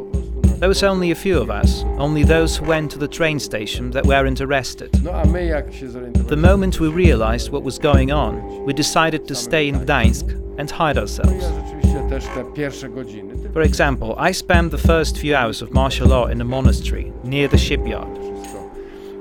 There 0.64 0.70
was 0.70 0.82
only 0.82 1.12
a 1.12 1.16
few 1.16 1.42
of 1.42 1.50
us, 1.50 1.84
only 2.00 2.24
those 2.24 2.56
who 2.56 2.66
went 2.66 2.90
to 2.92 2.98
the 2.98 3.08
train 3.10 3.38
station 3.38 3.92
that 3.92 4.06
weren't 4.06 4.40
arrested. 4.40 5.04
No 5.04 5.12
a 5.12 5.26
my 5.26 5.40
jak 5.40 5.74
się 5.74 5.88
The 6.28 6.38
moment 6.38 6.80
we 6.80 6.88
realized 6.88 7.52
what 7.52 7.64
was 7.64 7.78
going 7.78 8.14
on, 8.14 8.66
we 8.66 8.74
decided 8.74 9.28
to 9.28 9.36
stay 9.36 9.68
in 9.68 9.80
Gdańsk 9.80 10.26
and 10.58 10.72
hide 10.72 10.98
ourselves. 10.98 11.44
ja 11.44 11.50
rzeczywiście 11.64 12.10
też 12.10 12.24
te 12.24 12.44
pierwsze 12.54 12.90
godziny, 12.90 13.34
tylko 13.34 13.54
For 13.54 13.64
example, 13.64 14.16
I 14.30 14.34
spent 14.34 14.72
the 14.72 14.78
first 14.78 15.18
few 15.18 15.36
hours 15.36 15.64
of 15.64 15.72
martial 15.72 16.08
law 16.08 16.32
in 16.32 16.42
a 16.42 16.46
monastery 16.46 17.12
near 17.24 17.50
the 17.50 17.58
shipyard. 17.58 18.20
wszystko. 18.20 18.70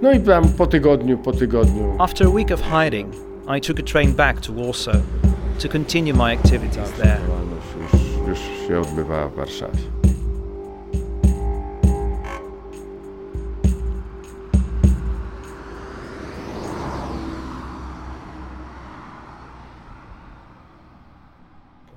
No 0.03 0.13
i 0.13 0.21
tam 0.21 0.49
po 0.49 0.67
tygodniu, 0.67 1.19
po 1.19 1.33
tygodniu 1.33 1.97
After 1.99 2.27
a 2.27 2.31
week 2.31 2.51
of 2.51 2.61
hiding, 2.61 3.15
I 3.57 3.61
took 3.61 3.81
a 3.81 3.83
train 3.83 4.13
back 4.13 4.41
to 4.41 4.53
Warsaw 4.53 5.03
to 5.59 5.69
continue 5.69 6.15
my 6.15 6.33
activities 6.33 6.93
there. 6.93 7.21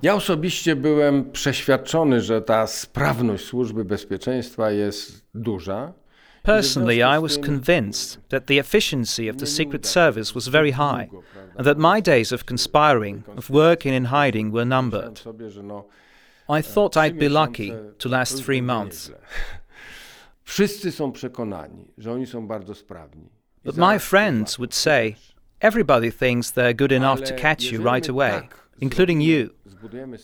Ja 0.02 0.14
osobiście 0.14 0.76
byłem 0.76 1.30
przeświadczony, 1.30 2.20
że 2.20 2.42
ta 2.42 2.66
sprawność 2.66 3.44
służby 3.44 3.84
bezpieczeństwa 3.84 4.70
jest 4.70 5.24
duża. 5.34 5.92
Personally, 6.42 6.96
I 6.96 7.20
was 7.20 7.38
convinced 7.38 8.28
that 8.28 8.46
the 8.46 8.60
efficiency 8.60 9.30
of 9.30 9.36
the 9.36 9.46
Secret 9.46 9.86
Service 9.86 10.32
was 10.34 10.48
very 10.48 10.72
high, 10.72 11.10
and 11.56 11.66
that 11.66 11.78
my 11.78 12.02
days 12.02 12.32
of 12.32 12.44
conspiring, 12.44 13.28
of 13.36 13.50
working 13.50 13.94
in 13.94 14.04
hiding, 14.04 14.54
were 14.54 14.64
numbered. 14.64 15.18
Sobie, 15.18 15.50
że 15.50 15.62
no, 15.62 15.84
I 16.48 16.62
thought 16.62 16.96
I'd 16.96 17.18
be 17.18 17.28
lucky 17.28 17.72
to 17.98 18.08
last 18.08 18.44
three 18.44 18.62
months. 18.62 19.10
Wszyscy 20.44 20.92
są 20.92 21.12
przekonani, 21.12 21.84
że 21.98 22.12
oni 22.12 22.26
są 22.26 22.46
bardzo 22.46 22.74
sprawni. 22.74 23.28
But 23.64 23.76
my 23.76 23.98
friends 23.98 24.56
would 24.56 24.74
say, 24.74 25.14
everybody 25.60 26.12
thinks 26.12 26.52
they're 26.52 26.74
good 26.74 26.92
enough 26.92 27.20
to 27.20 27.34
catch 27.34 27.72
you 27.72 27.94
right 27.94 28.08
away, 28.08 28.48
including 28.80 29.20
you. 29.20 29.50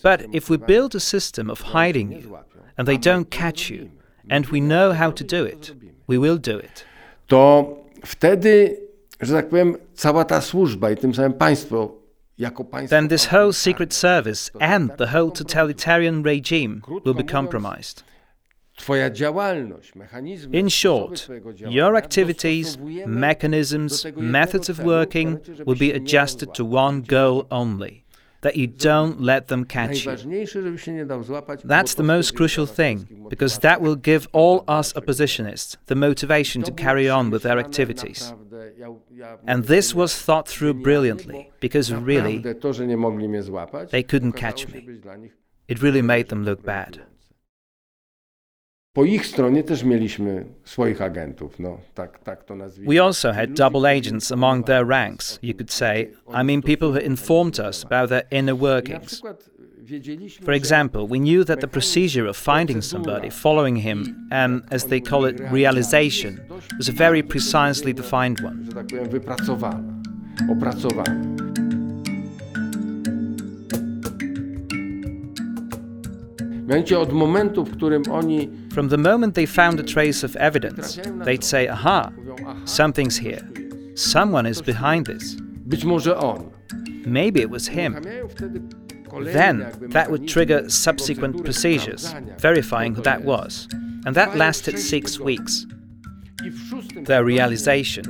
But 0.03 0.25
if 0.33 0.49
we 0.49 0.57
build 0.57 0.95
a 0.95 0.99
system 0.99 1.49
of 1.49 1.61
hiding 1.61 2.11
you, 2.11 2.37
and 2.77 2.87
they 2.87 2.97
don't 2.97 3.29
catch 3.29 3.69
you, 3.69 3.89
and 4.29 4.45
we 4.47 4.59
know 4.59 4.93
how 4.93 5.11
to 5.11 5.23
do 5.23 5.45
it, 5.45 5.73
we 6.07 6.17
will 6.17 6.37
do 6.37 6.57
it. 6.57 6.85
to 7.27 7.75
wtedy, 8.05 8.77
że 9.21 9.33
tak 9.33 9.49
powiem, 9.49 9.75
cała 9.93 10.25
ta 10.25 10.41
służba 10.41 10.91
i 10.91 10.97
tym 10.97 11.15
samym 11.15 11.33
państwo 11.33 11.95
jako 12.37 12.63
państwo 12.63 12.95
Then 12.95 13.09
this 13.09 13.25
whole 13.31 13.53
Secret 13.53 13.93
Service 13.93 14.51
and 14.59 14.97
the 14.97 15.07
whole 15.07 15.31
totalitarian 15.31 16.23
regime 16.23 16.81
will 17.05 17.13
be 17.13 17.23
compromised. 17.23 18.03
Twoja 18.75 19.09
działalność, 19.09 19.95
mechanizmy 19.95 20.59
In 20.59 20.69
short, 20.69 21.27
your 21.69 21.97
activities, 21.97 22.77
mechanisms, 23.05 23.97
do 23.97 24.03
tego 24.03 24.21
jednego 24.21 24.39
methods 24.39 24.69
of 24.69 24.79
working 24.79 25.39
will 25.67 25.77
be 25.77 25.95
adjusted 25.95 26.53
to 26.53 26.65
one 26.71 27.01
goal 27.01 27.45
only 27.49 28.02
that 28.43 28.55
you 28.55 28.67
don't 28.67 29.19
let 29.19 29.47
them 29.47 29.65
catch 29.65 29.89
you. 29.89 29.95
Najważniejsze, 30.05 30.61
żeby 30.61 30.77
się 30.77 30.93
nie 30.93 31.05
dał 31.05 31.23
złapać. 31.23 31.63
bo 31.63 31.69
That's 31.73 31.95
the 31.97 32.03
most 32.03 32.33
crucial 32.33 32.67
thing, 32.67 33.01
because 33.29 33.59
that 33.59 33.81
will 33.81 33.97
give 33.97 34.27
all 34.33 34.79
us 34.79 34.93
oppositionists 34.97 35.77
the 35.85 35.95
motivation 35.95 36.63
To 36.63 36.71
carry 36.83 37.13
on 37.13 37.31
with 37.31 37.43
their 37.43 37.59
activities. 37.59 38.21
naprawdę. 38.31 38.71
Ja- 38.77 38.87
ja 39.11 39.37
And 39.47 39.67
this 39.67 39.93
was 39.93 40.25
thought 40.25 40.49
through 40.57 40.81
brilliantly, 40.83 41.45
because 41.61 41.95
really, 42.05 42.33
naprawdę 42.35 42.55
to, 42.55 42.73
że 42.73 42.87
nie 42.87 42.97
mogli 42.97 43.29
mnie 43.29 43.43
złapać, 43.43 43.91
they 43.91 44.03
couldn't 44.03 44.31
catch 44.33 44.73
me. 44.73 44.81
być 44.81 44.99
dla 44.99 45.15
nich 45.15 45.37
it 45.69 45.79
really 45.81 46.03
made 46.03 46.23
them 46.23 46.45
look 46.45 46.61
bad. 46.61 47.12
Po 48.93 49.03
ich 49.03 49.25
stronie 49.25 49.63
też 49.63 49.83
mieliśmy 49.83 50.45
swoich 50.63 51.01
agentów, 51.01 51.59
no 51.59 51.77
tak, 51.93 52.19
tak 52.19 52.43
to 52.43 52.55
nazwijmy. 52.55 52.93
We 52.95 53.03
also 53.03 53.33
had 53.33 53.49
double 53.49 53.89
agents 53.89 54.31
among 54.31 54.65
their 54.65 54.87
ranks, 54.87 55.39
you 55.41 55.53
could 55.53 55.71
say. 55.71 56.11
I 56.41 56.43
mean, 56.43 56.61
people 56.61 56.87
who 56.87 56.99
informed 56.99 57.59
us 57.59 57.85
about 57.85 58.09
their 58.09 58.23
inner 58.31 58.55
workings. 58.55 59.21
For 60.45 60.53
example, 60.53 61.07
we 61.09 61.19
knew 61.19 61.45
that 61.45 61.59
the 61.59 61.67
procedure 61.67 62.29
of 62.29 62.37
finding 62.37 62.83
somebody, 62.83 63.29
following 63.29 63.75
him, 63.75 64.27
and 64.31 64.63
as 64.71 64.85
they 64.85 65.01
call 65.01 65.25
it, 65.25 65.39
realization, 65.51 66.39
was 66.77 66.89
a 66.89 66.93
very 66.93 67.23
precisely 67.23 67.93
defined 67.93 68.39
one. 68.39 68.69
From 78.73 78.89
the 78.89 78.97
moment 78.97 79.35
they 79.35 79.45
found 79.45 79.79
a 79.79 79.83
trace 79.83 80.23
of 80.23 80.35
evidence, 80.35 80.99
they'd 81.25 81.43
say, 81.43 81.67
aha, 81.67 82.11
something's 82.65 83.17
here. 83.17 83.41
Someone 83.95 84.49
is 84.49 84.61
behind 84.61 85.05
this. 85.05 85.35
być 85.65 85.85
może 85.85 86.17
on. 86.17 86.49
Maybe 87.05 87.41
it 87.41 87.49
was 87.49 87.67
him. 87.67 87.93
Uruchamiają 87.93 88.27
wtedy 88.27 88.61
kolejne 89.09 89.33
Then 89.33 89.65
that 89.91 90.09
would 90.09 90.27
trigger 90.27 90.69
subsequent 90.69 91.43
procedures, 91.43 92.15
verifying 92.39 92.95
who 92.95 93.01
that 93.03 93.23
was. 93.23 93.67
And 94.05 94.15
that 94.15 94.35
lasted 94.35 94.79
six 94.79 95.19
weeks. 95.19 95.65
I 96.45 96.51
w 96.51 96.59
szóstym 96.69 97.05
Their 97.05 97.25
realization. 97.25 98.05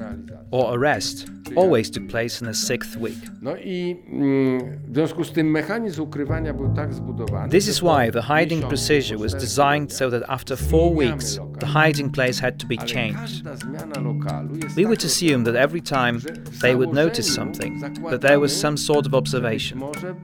Or 0.54 0.78
arrest 0.78 1.26
always 1.56 1.90
took 1.90 2.08
place 2.10 2.42
in 2.42 2.48
the 2.48 2.54
sixth 2.54 2.98
week. 2.98 3.18
Mm, 3.42 4.60
w 4.88 4.94
związku 4.94 5.24
z 5.24 5.32
tym 5.32 5.52
mechanizm 5.52 6.02
ukrywania 6.02 6.54
był 6.54 6.74
tak 6.74 6.94
zbudowany. 6.94 7.50
This 7.50 7.68
is 7.68 7.80
why 7.82 8.12
the 8.12 8.22
hiding 8.22 8.66
procedure 8.68 9.18
was 9.18 9.34
designed 9.34 9.94
so 9.94 10.12
that 10.12 10.24
after 10.30 10.58
four 10.58 10.96
weeks, 10.96 11.40
the 11.60 11.68
hiding 11.68 12.12
place 12.12 12.42
had 12.42 12.58
to 12.58 12.68
be 12.68 12.76
changed. 12.78 13.44
każda 13.44 13.56
zmiana 13.56 14.00
lokalu 14.02 14.56
jest 14.56 14.76
We 14.76 14.84
would 14.84 15.06
assume 15.06 15.44
that 15.44 15.56
every 15.56 15.82
time 15.82 16.20
they 16.62 16.76
would 16.76 16.94
notice 16.94 17.32
something, 17.32 17.82
that 18.10 18.22
there 18.22 18.40
was 18.40 18.60
some 18.60 18.78
sort 18.78 19.08
of 19.08 19.14
observation. 19.14 19.80
że 19.80 19.86
być 19.86 20.04
Może 20.04 20.16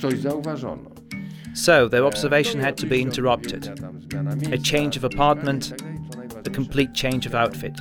coś 0.00 0.18
zauważono. 0.20 0.82
So 1.54 1.88
their 1.88 2.04
observation 2.04 2.60
had 2.62 2.76
to 2.80 2.86
be 2.86 2.96
interrupted. 2.96 3.68
odpowiednia 3.68 3.88
tam 3.88 4.00
zmiana 4.00 4.30
A 4.30 4.78
change 4.78 4.98
of 4.98 5.04
apartment, 5.04 5.66
i 5.66 5.70
tak 5.70 5.78
dalej, 6.10 6.28
co 6.28 6.38
a 6.52 6.54
complete 6.56 6.92
change 7.02 7.28
of 7.28 7.34
outfit. 7.34 7.74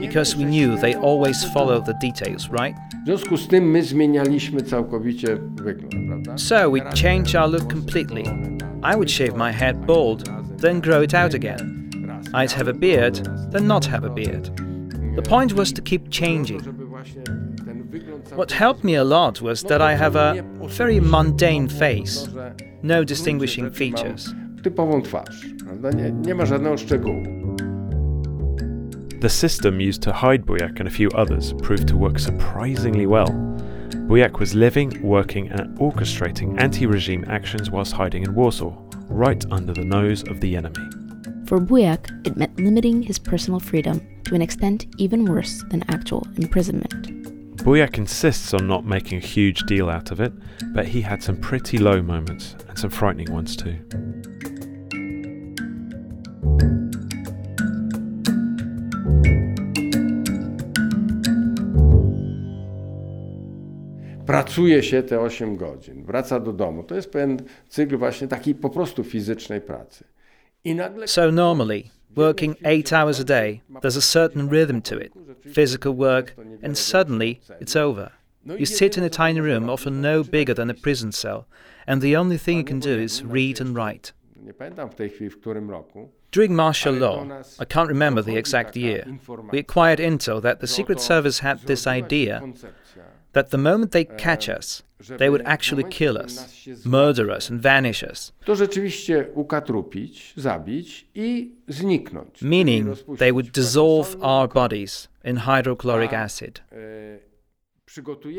Because 0.00 0.36
we 0.36 0.44
knew 0.44 0.76
they 0.80 0.94
always 0.94 1.44
follow 1.44 1.80
the 1.80 1.94
details, 2.02 2.48
right? 2.50 2.76
W 3.02 3.06
związku 3.06 3.36
z 3.36 3.48
tym 3.48 3.70
my 3.70 3.82
zmienialiśmy 3.82 4.62
całkowicie 4.62 5.36
wygląd, 5.54 5.94
prawda? 6.08 6.38
So 6.38 6.70
we 6.70 6.80
changed 6.80 7.34
our 7.34 7.50
look 7.50 7.72
completely. 7.72 8.22
I 8.92 8.94
would 8.94 9.10
shave 9.10 9.36
my 9.36 9.52
head 9.52 9.86
bald, 9.86 10.24
then 10.60 10.80
grow 10.80 11.02
it 11.02 11.14
out 11.14 11.34
again. 11.34 11.90
I'd 12.32 12.52
have 12.52 12.70
a 12.70 12.74
beard, 12.74 13.28
then 13.52 13.66
not 13.66 13.86
have 13.86 14.06
a 14.06 14.10
beard. 14.10 14.50
The 15.16 15.22
point 15.22 15.52
was 15.52 15.72
to 15.72 15.82
keep 15.82 16.08
changing. 16.10 16.62
żeby 16.64 16.84
właśnie 16.86 17.22
ten 17.66 17.82
wygląd 17.82 18.28
What 18.28 18.52
helped 18.52 18.84
me 18.84 19.00
a 19.00 19.04
lot 19.04 19.42
was 19.42 19.62
that 19.62 19.82
I 19.82 19.96
have 19.96 20.16
a 20.20 20.34
very 20.78 21.00
mundane 21.00 21.68
face, 21.68 22.28
no 22.82 23.04
distinguishing 23.04 23.74
features. 23.76 24.34
typową 24.62 25.02
twarz, 25.02 25.46
prawda? 25.64 25.90
Nie, 25.90 26.12
nie 26.12 26.34
ma 26.34 26.46
żadnego 26.46 26.76
szczegółu. 26.76 27.22
The 29.24 29.30
system 29.30 29.80
used 29.80 30.02
to 30.02 30.12
hide 30.12 30.44
Bujak 30.44 30.80
and 30.80 30.86
a 30.86 30.90
few 30.90 31.08
others 31.12 31.54
proved 31.62 31.88
to 31.88 31.96
work 31.96 32.18
surprisingly 32.18 33.06
well. 33.06 33.28
Bujak 34.06 34.38
was 34.38 34.54
living, 34.54 35.00
working, 35.00 35.48
and 35.48 35.78
orchestrating 35.78 36.60
anti 36.60 36.84
regime 36.84 37.24
actions 37.26 37.70
whilst 37.70 37.94
hiding 37.94 38.24
in 38.24 38.34
Warsaw, 38.34 38.76
right 39.08 39.42
under 39.50 39.72
the 39.72 39.82
nose 39.82 40.24
of 40.24 40.42
the 40.42 40.54
enemy. 40.54 40.90
For 41.46 41.58
Bujak, 41.58 42.26
it 42.26 42.36
meant 42.36 42.60
limiting 42.60 43.00
his 43.00 43.18
personal 43.18 43.60
freedom 43.60 44.06
to 44.24 44.34
an 44.34 44.42
extent 44.42 44.88
even 44.98 45.24
worse 45.24 45.64
than 45.70 45.84
actual 45.88 46.28
imprisonment. 46.36 47.56
Bujak 47.64 47.96
insists 47.96 48.52
on 48.52 48.68
not 48.68 48.84
making 48.84 49.16
a 49.16 49.26
huge 49.26 49.60
deal 49.60 49.88
out 49.88 50.10
of 50.10 50.20
it, 50.20 50.34
but 50.74 50.86
he 50.86 51.00
had 51.00 51.22
some 51.22 51.38
pretty 51.38 51.78
low 51.78 52.02
moments 52.02 52.56
and 52.68 52.78
some 52.78 52.90
frightening 52.90 53.32
ones 53.32 53.56
too. 53.56 53.78
Pracuje 64.34 64.82
się 64.82 65.02
te 65.02 65.20
8 65.20 65.56
godzin, 65.56 66.04
wraca 66.04 66.40
do 66.40 66.52
domu. 66.52 66.82
To 66.82 66.94
jest 66.94 67.10
pewien 67.10 67.36
cykl 67.68 67.96
właśnie 67.96 68.28
takiej 68.28 68.54
po 68.54 68.70
prostu 68.70 69.04
fizycznej 69.04 69.60
pracy. 69.60 70.04
I 70.64 70.74
nagle... 70.74 71.08
So 71.08 71.32
normally, 71.32 71.82
working 72.16 72.56
eight 72.64 72.92
hours 72.92 73.20
a 73.20 73.24
day, 73.24 73.60
there's 73.80 73.98
a 73.98 74.00
certain 74.00 74.48
rhythm 74.48 74.82
to 74.82 74.98
it, 74.98 75.12
physical 75.54 75.92
work, 75.92 76.34
and 76.62 76.78
suddenly 76.78 77.40
it's 77.60 77.76
over. 77.76 78.10
You 78.58 78.66
sit 78.66 78.98
in 78.98 79.04
a 79.04 79.10
tiny 79.10 79.40
room, 79.40 79.70
often 79.70 80.00
no 80.00 80.24
bigger 80.24 80.54
than 80.54 80.70
a 80.70 80.74
prison 80.74 81.12
cell, 81.12 81.46
and 81.86 82.02
the 82.02 82.16
only 82.16 82.38
thing 82.38 82.58
you 82.58 82.64
can 82.64 82.80
do 82.80 83.02
is 83.02 83.22
read 83.22 83.60
and 83.60 83.76
write. 83.76 84.12
During 86.30 86.56
martial 86.56 86.94
law, 86.94 87.26
I 87.60 87.64
can't 87.64 87.88
remember 87.88 88.22
the 88.22 88.36
exact 88.36 88.76
year, 88.76 89.04
we 89.52 89.58
acquired 89.58 90.00
intel 90.00 90.42
that 90.42 90.60
the 90.60 90.66
Secret 90.66 91.00
Service 91.00 91.38
had 91.38 91.60
this 91.66 91.86
idea 91.86 92.42
that 93.34 93.50
the 93.50 93.58
moment 93.58 93.92
they 93.92 94.04
catch 94.04 94.48
us, 94.48 94.82
they 95.06 95.28
would 95.28 95.42
actually 95.42 95.84
kill 95.84 96.16
us, 96.16 96.66
murder 96.84 97.30
us, 97.30 97.50
and 97.50 97.60
vanish 97.60 98.02
us. 98.02 98.32
Meaning, 102.40 102.96
they 103.08 103.32
would 103.32 103.52
dissolve 103.52 104.16
our 104.22 104.48
bodies 104.48 105.08
in 105.22 105.36
hydrochloric 105.36 106.12
acid. 106.12 106.60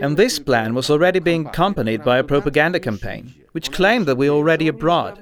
And 0.02 0.18
this 0.18 0.40
plan 0.40 0.74
was 0.74 0.90
already 0.90 1.20
being 1.20 1.46
accompanied 1.48 2.04
by 2.04 2.18
a 2.18 2.24
propaganda 2.24 2.80
campaign, 2.80 3.34
which 3.54 3.72
claimed 3.72 4.06
that 4.06 4.18
we 4.18 4.30
were 4.30 4.36
already 4.36 4.68
abroad, 4.68 5.20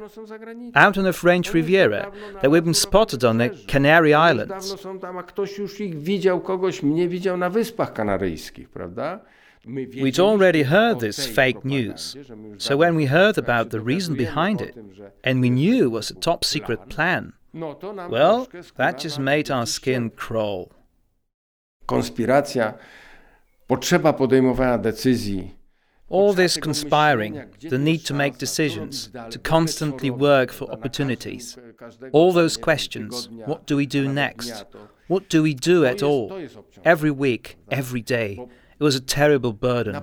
out 0.73 0.97
on 0.97 1.03
the 1.03 1.13
French 1.13 1.53
Riviera, 1.53 2.11
that 2.41 2.49
we'd 2.49 2.63
been 2.63 2.73
spotted 2.73 3.23
on 3.23 3.37
the 3.37 3.49
Canary 3.67 4.13
Islands. 4.13 4.75
We'd 9.65 10.19
already 10.19 10.63
heard 10.63 10.99
this 10.99 11.25
fake 11.25 11.63
news, 11.63 12.17
so 12.57 12.75
when 12.75 12.95
we 12.95 13.05
heard 13.05 13.37
about 13.37 13.69
the 13.69 13.79
reason 13.79 14.15
behind 14.15 14.61
it, 14.61 14.75
and 15.23 15.39
we 15.39 15.49
knew 15.49 15.85
it 15.85 15.91
was 15.91 16.11
a 16.11 16.15
top 16.15 16.43
secret 16.43 16.89
plan, 16.89 17.33
well, 17.53 18.47
that 18.75 18.99
just 18.99 19.19
made 19.19 19.49
our 19.49 19.65
skin 19.65 20.09
crawl. 20.09 20.71
Konspiracja 21.85 22.73
potrzeba 23.67 24.13
podejmowania 24.13 24.77
decyzji. 24.77 25.51
All 26.09 26.33
this 26.33 26.57
conspiring, 26.57 27.41
the 27.69 27.77
need 27.77 28.05
to 28.05 28.13
make 28.13 28.37
decisions, 28.37 29.09
to 29.29 29.39
constantly 29.39 30.11
work 30.11 30.51
for 30.51 30.69
opportunities. 30.71 31.57
All 32.11 32.31
those 32.33 32.57
questions 32.57 33.29
what 33.45 33.65
do 33.65 33.77
we 33.77 33.85
do 33.85 34.07
next? 34.07 34.65
What 35.07 35.29
do 35.29 35.41
we 35.41 35.53
do 35.53 35.85
at 35.85 36.03
all? 36.03 36.31
Every 36.85 37.11
week, 37.11 37.57
every 37.71 38.01
day. 38.01 38.39
It 38.79 38.83
was 38.83 38.95
a 38.95 39.01
terrible 39.01 39.53
burden. 39.53 39.95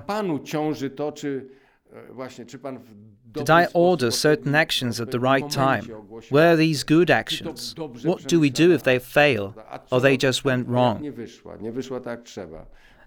Did 3.32 3.50
I 3.50 3.66
order 3.74 4.10
certain 4.10 4.54
actions 4.54 5.00
at 5.00 5.10
the 5.10 5.20
right 5.20 5.48
time? 5.50 5.86
Were 6.30 6.56
these 6.56 6.82
good 6.82 7.10
actions? 7.10 7.74
What 8.02 8.26
do 8.26 8.40
we 8.40 8.50
do 8.50 8.72
if 8.72 8.82
they 8.82 8.98
fail 8.98 9.54
or 9.90 10.00
they 10.00 10.16
just 10.16 10.44
went 10.44 10.68
wrong? 10.68 11.04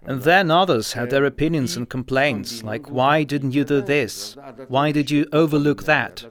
And 0.06 0.22
then 0.22 0.50
others 0.50 0.92
had 0.92 1.08
their 1.10 1.24
opinions 1.24 1.76
and 1.78 1.88
complaints, 1.88 2.62
like, 2.62 2.90
why 2.90 3.24
didn't 3.24 3.52
you 3.52 3.64
do 3.64 3.80
this? 3.80 4.36
Why 4.68 4.92
did 4.92 5.10
you 5.10 5.26
overlook 5.32 5.84
that? 5.84 6.24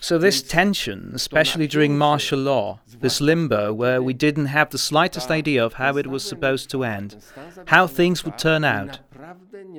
So, 0.00 0.16
this 0.18 0.42
tension, 0.42 1.12
especially 1.14 1.66
during 1.66 1.98
martial 1.98 2.38
law, 2.38 2.80
this 3.00 3.20
limbo 3.20 3.72
where 3.72 4.02
we 4.02 4.14
didn't 4.14 4.46
have 4.46 4.70
the 4.70 4.78
slightest 4.78 5.30
idea 5.30 5.64
of 5.64 5.74
how 5.74 5.98
it 5.98 6.06
was 6.06 6.24
supposed 6.24 6.70
to 6.70 6.84
end, 6.84 7.16
how 7.66 7.86
things 7.86 8.24
would 8.24 8.38
turn 8.38 8.64
out, 8.64 9.00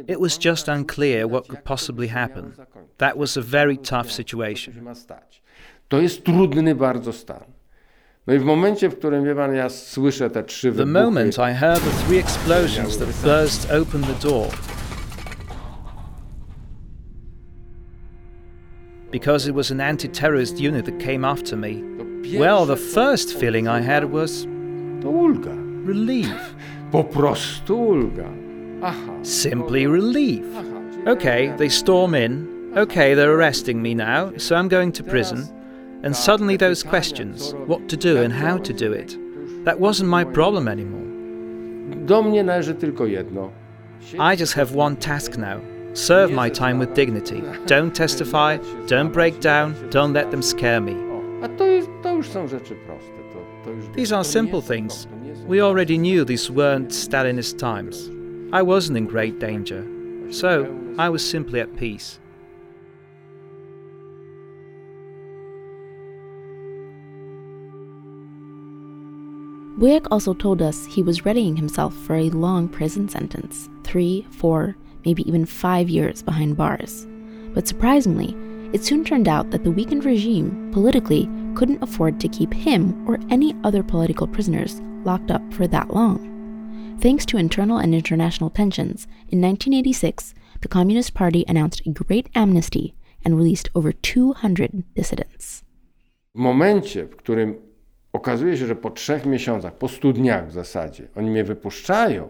it 0.07 0.19
was 0.19 0.37
just 0.37 0.67
unclear 0.67 1.27
what 1.27 1.47
could 1.47 1.65
possibly 1.65 2.07
happen. 2.07 2.53
That 2.99 3.17
was 3.17 3.35
a 3.35 3.41
very 3.41 3.77
tough 3.77 4.11
situation. 4.11 4.87
To 5.89 6.01
jest 6.01 6.23
trudny 6.23 6.75
bardzo 6.75 7.13
stan. 7.13 7.43
No 8.27 8.33
i 8.33 8.39
w 8.39 8.43
momencie, 8.43 8.89
w 8.89 8.97
którym 8.97 9.25
wie 9.25 9.35
pan, 9.35 9.55
ja 9.55 9.69
słyszę 9.69 10.29
te 10.29 10.43
trzy 10.43 10.71
wybuchy. 10.71 10.93
The 10.93 11.01
moment 11.03 11.37
I 11.37 11.53
heard 11.53 11.83
the 11.83 12.05
three 12.05 12.19
explosions 12.19 12.97
that 12.97 13.09
burst 13.23 13.71
open 13.71 14.01
the 14.01 14.29
door. 14.29 14.47
Because 19.11 19.47
it 19.47 19.53
was 19.53 19.71
an 19.71 19.81
anti-terrorist 19.81 20.59
unit 20.59 20.85
that 20.85 20.99
came 20.99 21.25
after 21.25 21.55
me. 21.57 21.83
Well, 22.37 22.65
the 22.65 22.77
first 22.77 23.37
feeling 23.37 23.67
I 23.67 23.81
had 23.81 24.05
was. 24.05 24.47
Relief. 25.85 26.55
Po 26.91 27.03
prostu 27.03 27.75
ulga. 27.75 28.27
Aha. 28.83 29.23
Simply 29.23 29.87
relief. 29.87 30.45
Okay, 31.07 31.53
they 31.57 31.69
storm 31.69 32.15
in. 32.15 32.73
Okay, 32.77 33.13
they're 33.13 33.33
arresting 33.33 33.81
me 33.81 33.93
now, 33.93 34.31
so 34.37 34.55
I'm 34.55 34.69
going 34.69 34.91
to 34.93 35.03
prison. 35.03 35.49
And 36.03 36.15
suddenly 36.15 36.57
those 36.57 36.83
questions 36.83 37.53
what 37.67 37.89
to 37.89 37.97
do 37.97 38.21
and 38.21 38.33
how 38.33 38.57
to 38.57 38.73
do 38.73 38.93
it 38.93 39.17
that 39.65 39.79
wasn't 39.79 40.09
my 40.09 40.23
problem 40.23 40.67
anymore. 40.67 41.01
Do 42.05 42.23
mnie 42.23 42.43
należy 42.43 42.73
tylko 42.73 43.05
jedno. 43.05 43.51
I 44.19 44.35
just 44.35 44.53
have 44.53 44.75
one 44.75 44.95
task 44.95 45.37
now 45.37 45.70
serve 45.93 46.31
my 46.31 46.49
time 46.49 46.79
with 46.79 46.93
dignity. 46.93 47.43
Don't 47.65 47.95
testify, 47.95 48.57
don't 48.87 49.11
break 49.11 49.39
down, 49.39 49.89
don't 49.89 50.13
let 50.13 50.31
them 50.31 50.41
scare 50.41 50.81
me. 50.81 50.93
These 53.93 54.11
are 54.11 54.23
simple 54.23 54.61
things. 54.61 55.07
We 55.45 55.61
already 55.61 55.97
knew 55.97 56.23
these 56.23 56.49
weren't 56.49 56.89
Stalinist 56.89 57.57
times. 57.57 58.09
I 58.53 58.61
wasn't 58.61 58.97
in 58.97 59.05
great 59.05 59.39
danger, 59.39 59.87
so 60.29 60.77
I 60.97 61.09
was 61.09 61.27
simply 61.27 61.59
at 61.59 61.75
peace. 61.75 62.19
Bujak 69.81 70.05
also 70.11 70.35
told 70.35 70.61
us 70.61 70.85
he 70.85 71.01
was 71.01 71.25
readying 71.25 71.55
himself 71.55 71.95
for 71.95 72.15
a 72.15 72.29
long 72.29 72.67
prison 72.67 73.09
sentence 73.09 73.67
three, 73.83 74.27
four, 74.29 74.75
maybe 75.05 75.27
even 75.27 75.45
five 75.45 75.89
years 75.89 76.21
behind 76.21 76.57
bars. 76.57 77.07
But 77.53 77.67
surprisingly, 77.67 78.35
it 78.73 78.83
soon 78.83 79.03
turned 79.03 79.27
out 79.27 79.51
that 79.51 79.63
the 79.63 79.71
weakened 79.71 80.05
regime, 80.05 80.69
politically, 80.71 81.29
couldn't 81.55 81.83
afford 81.83 82.19
to 82.19 82.29
keep 82.29 82.53
him 82.53 83.07
or 83.07 83.19
any 83.29 83.55
other 83.63 83.83
political 83.83 84.27
prisoners 84.27 84.81
locked 85.03 85.31
up 85.31 85.41
for 85.53 85.67
that 85.67 85.93
long. 85.93 86.27
Thanks 87.01 87.25
to 87.25 87.37
internal 87.37 87.79
and 87.79 87.93
international 87.93 88.49
tensions, 88.49 89.07
in 89.29 89.41
1986, 89.41 90.33
the 90.61 90.67
Communist 90.67 91.13
Party 91.13 91.43
announced 91.47 91.81
a 91.85 91.89
great 91.89 92.29
amnesty 92.35 92.93
and 93.25 93.35
released 93.35 93.69
over 93.75 93.91
200 93.91 94.83
dissidents. 94.95 95.63
W 96.35 96.39
momencie, 96.39 97.05
w 97.05 97.15
którym 97.15 97.55
okazuje 98.13 98.57
się, 98.57 98.65
że 98.65 98.75
po 98.75 98.89
trzech 98.89 99.25
miesiącach, 99.25 99.77
po 99.77 99.87
w 99.87 100.51
zasadzie, 100.51 101.07
oni 101.15 101.29
mnie 101.29 101.43
wypuszczają. 101.43 102.29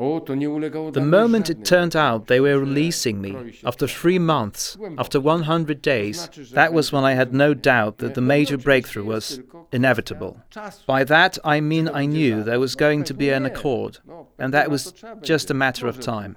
The 0.00 1.02
moment 1.04 1.50
it 1.50 1.62
turned 1.62 1.94
out 1.94 2.26
they 2.26 2.40
were 2.40 2.58
releasing 2.58 3.20
me, 3.20 3.58
after 3.62 3.86
three 3.86 4.18
months, 4.18 4.78
after 4.96 5.20
100 5.20 5.82
days, 5.82 6.30
that 6.52 6.72
was 6.72 6.90
when 6.90 7.04
I 7.04 7.12
had 7.12 7.34
no 7.34 7.52
doubt 7.52 7.98
that 7.98 8.14
the 8.14 8.22
major 8.22 8.56
breakthrough 8.56 9.04
was 9.04 9.40
inevitable. 9.70 10.40
By 10.86 11.04
that 11.04 11.36
I 11.44 11.60
mean 11.60 11.86
I 11.86 12.06
knew 12.06 12.42
there 12.42 12.58
was 12.58 12.76
going 12.76 13.04
to 13.04 13.14
be 13.14 13.28
an 13.28 13.44
accord, 13.44 13.98
and 14.38 14.54
that 14.54 14.70
was 14.70 14.94
just 15.20 15.50
a 15.50 15.54
matter 15.54 15.86
of 15.86 16.00
time. 16.00 16.36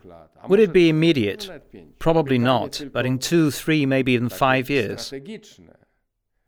Would 0.49 0.59
it 0.59 0.73
be 0.73 0.89
immediate? 0.89 1.49
Probably 1.99 2.37
not, 2.37 2.83
but 2.91 3.05
in 3.05 3.17
two, 3.17 3.49
three, 3.49 3.85
maybe 3.85 4.11
even 4.11 4.27
five 4.27 4.69
years. 4.69 5.13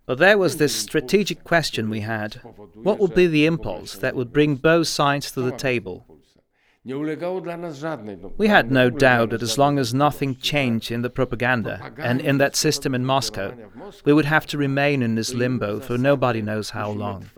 But 0.05 0.19
there 0.19 0.37
was 0.37 0.57
this 0.57 0.75
strategic 0.75 1.43
question 1.43 1.89
we 1.89 2.01
had 2.01 2.35
what 2.75 2.99
would 2.99 3.15
be 3.15 3.25
the 3.25 3.45
impulse 3.45 3.95
that 3.95 4.15
would 4.15 4.33
bring 4.33 4.55
both 4.55 4.87
sides 4.87 5.31
to 5.31 5.41
the 5.41 5.51
table? 5.51 6.04
We 8.37 8.47
had 8.47 8.71
no 8.71 8.91
doubt 8.91 9.31
that 9.31 9.41
as 9.41 9.57
long 9.57 9.79
as 9.79 9.91
nothing 9.91 10.35
changed 10.35 10.91
in 10.91 11.01
the 11.01 11.09
propaganda 11.09 11.91
and 11.97 12.21
in 12.21 12.37
that 12.37 12.55
system 12.55 12.93
in 12.93 13.03
Moscow, 13.03 13.53
we 14.05 14.13
would 14.13 14.25
have 14.25 14.45
to 14.47 14.57
remain 14.57 15.01
in 15.01 15.15
this 15.15 15.33
limbo 15.33 15.79
for 15.79 15.97
nobody 15.97 16.43
knows 16.43 16.69
how 16.69 16.91
long. 16.91 17.29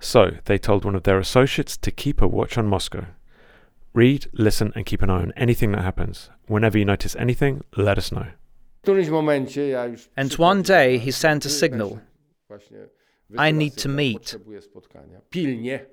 So 0.00 0.30
they 0.44 0.58
told 0.58 0.84
one 0.84 0.94
of 0.96 1.04
their 1.04 1.18
associates 1.18 1.76
to 1.76 1.90
keep 1.92 2.20
a 2.20 2.26
watch 2.26 2.58
on 2.58 2.66
Moscow. 2.66 3.06
Read, 3.94 4.28
listen, 4.32 4.72
and 4.74 4.84
keep 4.84 5.02
an 5.02 5.10
eye 5.10 5.22
on 5.22 5.32
anything 5.36 5.72
that 5.72 5.82
happens. 5.82 6.28
Whenever 6.46 6.76
you 6.76 6.84
notice 6.84 7.14
anything, 7.16 7.62
let 7.76 7.98
us 7.98 8.10
know. 8.10 8.26
And 10.16 10.32
one 10.34 10.62
day 10.62 10.98
he 10.98 11.10
sent 11.10 11.44
a 11.44 11.48
signal. 11.48 12.00
I 13.36 13.50
need 13.50 13.76
to 13.78 13.88
meet. 13.88 14.36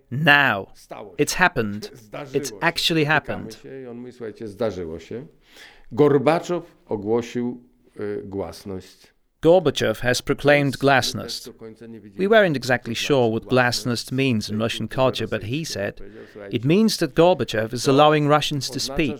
Now. 0.09 0.69
It's 1.17 1.33
happened. 1.33 1.89
It's 2.33 2.51
actually 2.61 3.03
happened. 3.03 3.57
Gorbachev 9.41 9.99
has 9.99 10.21
proclaimed 10.21 10.79
glasnost. 10.79 11.53
We 12.17 12.25
weren't 12.25 12.55
exactly 12.55 12.95
sure 12.95 13.29
what 13.29 13.47
glasnost 13.47 14.11
means 14.11 14.49
in 14.49 14.57
Russian 14.57 14.87
culture, 14.87 15.27
but 15.27 15.43
he 15.43 15.63
said 15.63 16.01
it 16.49 16.65
means 16.65 16.97
that 16.97 17.13
Gorbachev 17.13 17.71
is 17.71 17.87
allowing 17.87 18.27
Russians 18.27 18.69
to 18.71 18.79
speak. 18.79 19.17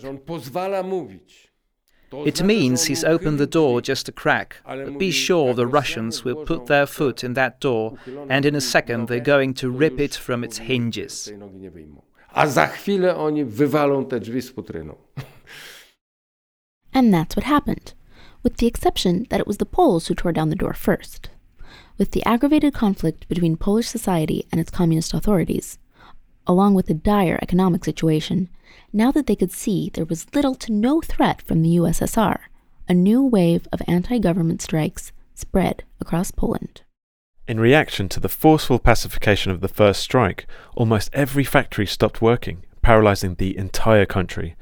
It 2.12 2.42
means 2.42 2.84
he's 2.84 3.04
opened 3.04 3.38
the 3.38 3.46
door 3.46 3.80
just 3.80 4.08
a 4.08 4.12
crack, 4.12 4.56
but 4.64 4.98
be 4.98 5.10
sure 5.10 5.54
the 5.54 5.66
Russians 5.66 6.24
will 6.24 6.44
put 6.44 6.66
their 6.66 6.86
foot 6.86 7.24
in 7.24 7.34
that 7.34 7.60
door, 7.60 7.98
and 8.28 8.46
in 8.46 8.54
a 8.54 8.60
second 8.60 9.08
they're 9.08 9.20
going 9.20 9.54
to 9.54 9.70
rip 9.70 9.98
it 10.00 10.14
from 10.14 10.44
its 10.44 10.58
hinges. 10.58 11.32
A 12.34 12.46
za 12.46 12.66
chwilę 12.66 13.16
oni 13.16 13.44
wywalą 13.44 14.08
te 14.08 14.20
drzwi 14.20 14.42
z 14.42 14.50
futryną. 14.50 14.96
And 16.92 17.12
that's 17.12 17.36
what 17.36 17.44
happened, 17.44 17.94
with 18.42 18.56
the 18.56 18.66
exception 18.66 19.26
that 19.30 19.40
it 19.40 19.46
was 19.46 19.56
the 19.56 19.66
Poles 19.66 20.06
who 20.06 20.14
tore 20.14 20.32
down 20.32 20.50
the 20.50 20.56
door 20.56 20.74
first. 20.74 21.30
With 21.98 22.10
the 22.10 22.24
aggravated 22.24 22.74
conflict 22.74 23.26
between 23.28 23.56
Polish 23.56 23.88
society 23.88 24.46
and 24.52 24.60
its 24.60 24.70
communist 24.70 25.14
authorities, 25.14 25.78
along 26.46 26.74
with 26.74 26.86
the 26.86 26.94
dire 26.94 27.38
economic 27.42 27.84
situation, 27.84 28.48
now 28.92 29.10
that 29.12 29.26
they 29.26 29.36
could 29.36 29.52
see 29.52 29.90
there 29.90 30.04
was 30.04 30.26
little 30.34 30.54
to 30.54 30.72
no 30.72 31.00
threat 31.00 31.42
from 31.42 31.62
the 31.62 31.76
USSR, 31.76 32.38
a 32.88 32.94
new 32.94 33.22
wave 33.22 33.66
of 33.72 33.82
anti 33.86 34.18
government 34.18 34.62
strikes 34.62 35.12
spread 35.34 35.84
across 36.00 36.30
Poland. 36.30 36.82
In 37.48 37.60
reaction 37.60 38.08
to 38.08 38.20
the 38.20 38.28
forceful 38.28 38.78
pacification 38.78 39.52
of 39.52 39.60
the 39.60 39.68
first 39.68 40.00
strike, 40.00 40.46
almost 40.74 41.10
every 41.12 41.44
factory 41.44 41.86
stopped 41.86 42.20
working, 42.20 42.64
paralyzing 42.82 43.34
the 43.34 43.56
entire 43.56 44.06
country. 44.06 44.56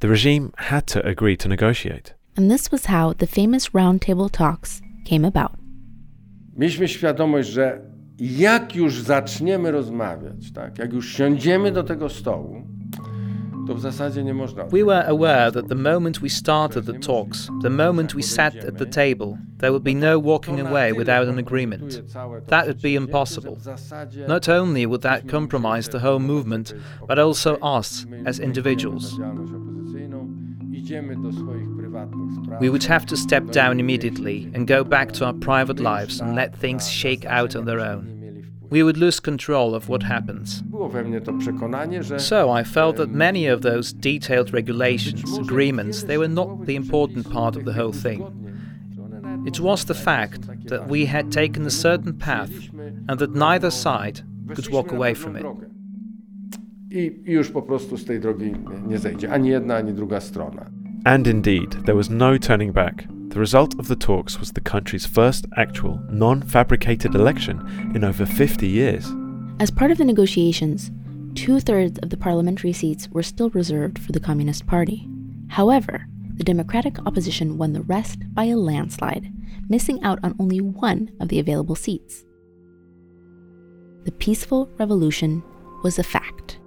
The 0.00 0.08
regime 0.08 0.52
had 0.56 0.86
to 0.88 1.06
agree 1.06 1.36
to 1.36 1.48
negotiate. 1.48 2.14
And 2.36 2.50
this 2.50 2.70
was 2.72 2.86
how 2.86 3.12
the 3.12 3.26
famous 3.26 3.70
roundtable 3.70 4.30
talks 4.30 4.80
came 5.04 5.24
about. 5.24 5.52
Mieliśmy 6.56 6.88
świadomość, 6.88 7.48
że 7.48 7.80
jak 8.18 8.76
już 8.76 9.02
zaczniemy 9.02 9.70
rozmawiać, 9.70 10.52
tak, 10.52 10.78
jak 10.78 10.92
już 10.92 11.12
siądziemy 11.12 11.72
do 11.72 11.82
tego 11.82 12.08
stołu, 12.08 12.62
to 13.66 13.74
w 13.74 13.80
zasadzie 13.80 14.24
nie 14.24 14.34
można. 14.34 14.64
We 14.64 14.84
were 14.84 15.06
aware 15.06 15.52
that 15.52 15.68
the 15.68 15.74
moment 15.74 16.20
we 16.20 16.28
started 16.28 16.86
the 16.86 16.98
talks, 16.98 17.48
the 17.62 17.70
moment 17.70 18.14
we 18.14 18.22
sat 18.22 18.54
at 18.68 18.78
the 18.78 18.86
table, 18.86 19.38
there 19.58 19.72
would 19.72 19.82
be 19.82 19.94
no 19.94 20.20
walking 20.20 20.60
away 20.60 20.92
without 20.92 21.28
an 21.28 21.38
agreement. 21.38 22.02
That 22.46 22.66
would 22.66 22.82
be 22.82 22.94
impossible. 22.94 23.56
Not 24.28 24.48
only 24.48 24.86
would 24.86 25.02
that 25.02 25.28
compromise 25.28 25.88
the 25.88 25.98
whole 25.98 26.18
movement, 26.18 26.74
but 27.08 27.18
also 27.18 27.56
us 27.56 28.06
as 28.26 28.38
individuals. 28.38 29.18
We 32.60 32.68
would 32.68 32.84
have 32.84 33.06
to 33.06 33.16
step 33.16 33.50
down 33.50 33.80
immediately 33.80 34.50
and 34.54 34.66
go 34.66 34.84
back 34.84 35.12
to 35.12 35.24
our 35.26 35.32
private 35.32 35.80
lives 35.80 36.20
and 36.20 36.34
let 36.34 36.56
things 36.56 36.90
shake 36.90 37.24
out 37.24 37.56
on 37.56 37.64
their 37.64 37.80
own. 37.80 38.14
We 38.70 38.82
would 38.82 38.96
lose 38.96 39.20
control 39.20 39.74
of 39.74 39.88
what 39.88 40.02
happens. 40.02 40.62
So 42.18 42.50
I 42.50 42.64
felt 42.64 42.96
that 42.96 43.10
many 43.10 43.46
of 43.46 43.62
those 43.62 43.92
detailed 43.92 44.52
regulations, 44.52 45.38
agreements, 45.38 46.04
they 46.04 46.18
were 46.18 46.28
not 46.28 46.66
the 46.66 46.74
important 46.74 47.30
part 47.30 47.56
of 47.56 47.64
the 47.64 47.72
whole 47.72 47.92
thing. 47.92 48.22
It 49.46 49.60
was 49.60 49.84
the 49.84 49.94
fact 49.94 50.48
that 50.68 50.88
we 50.88 51.06
had 51.06 51.30
taken 51.30 51.66
a 51.66 51.70
certain 51.70 52.14
path 52.18 52.52
and 53.08 53.18
that 53.18 53.34
neither 53.34 53.70
side 53.70 54.22
could 54.54 54.68
walk 54.70 54.90
away 54.90 55.14
from 55.14 55.36
it. 55.36 55.46
I 56.90 57.20
już 57.24 57.50
po 57.50 57.62
prostu 57.62 57.96
z 57.96 58.04
tej 58.04 58.20
drogi 58.20 58.54
nie 58.86 58.98
zejdzie 58.98 59.32
ani 59.32 59.48
jedna, 59.48 59.76
ani 59.76 59.92
druga 59.92 60.20
strona. 60.20 60.70
And 61.06 61.26
indeed, 61.26 61.72
there 61.84 61.96
was 61.96 62.08
no 62.08 62.38
turning 62.38 62.72
back. 62.72 63.06
The 63.28 63.38
result 63.38 63.78
of 63.78 63.88
the 63.88 63.96
talks 63.96 64.38
was 64.38 64.52
the 64.52 64.60
country's 64.60 65.04
first 65.04 65.44
actual, 65.56 66.00
non 66.08 66.40
fabricated 66.40 67.14
election 67.14 67.92
in 67.94 68.04
over 68.04 68.24
50 68.24 68.66
years. 68.66 69.12
As 69.60 69.70
part 69.70 69.90
of 69.90 69.98
the 69.98 70.04
negotiations, 70.04 70.90
two 71.34 71.60
thirds 71.60 71.98
of 71.98 72.10
the 72.10 72.16
parliamentary 72.16 72.72
seats 72.72 73.08
were 73.10 73.22
still 73.22 73.50
reserved 73.50 73.98
for 73.98 74.12
the 74.12 74.20
Communist 74.20 74.66
Party. 74.66 75.08
However, 75.48 76.06
the 76.36 76.44
Democratic 76.44 76.98
opposition 77.06 77.58
won 77.58 77.72
the 77.72 77.82
rest 77.82 78.20
by 78.32 78.44
a 78.44 78.56
landslide, 78.56 79.32
missing 79.68 80.02
out 80.02 80.18
on 80.22 80.34
only 80.38 80.60
one 80.60 81.10
of 81.20 81.28
the 81.28 81.38
available 81.38 81.76
seats. 81.76 82.24
The 84.04 84.12
peaceful 84.12 84.70
revolution 84.78 85.42
was 85.82 85.98
a 85.98 86.02
fact. 86.02 86.58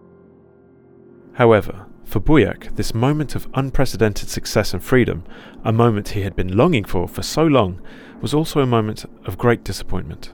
However, 1.34 1.86
for 2.08 2.22
Bujak, 2.22 2.76
this 2.76 2.94
moment 2.94 3.36
of 3.36 3.48
unprecedented 3.54 4.30
success 4.30 4.74
and 4.74 4.82
freedom, 4.82 5.24
a 5.64 5.72
moment 5.72 6.10
he 6.10 6.22
had 6.22 6.36
been 6.36 6.56
longing 6.56 6.86
for 6.86 7.08
for 7.08 7.22
so 7.22 7.46
long, 7.46 7.82
was 8.22 8.34
also 8.34 8.62
a 8.62 8.66
moment 8.66 9.06
of 9.26 9.38
great 9.38 9.64
disappointment. 9.64 10.34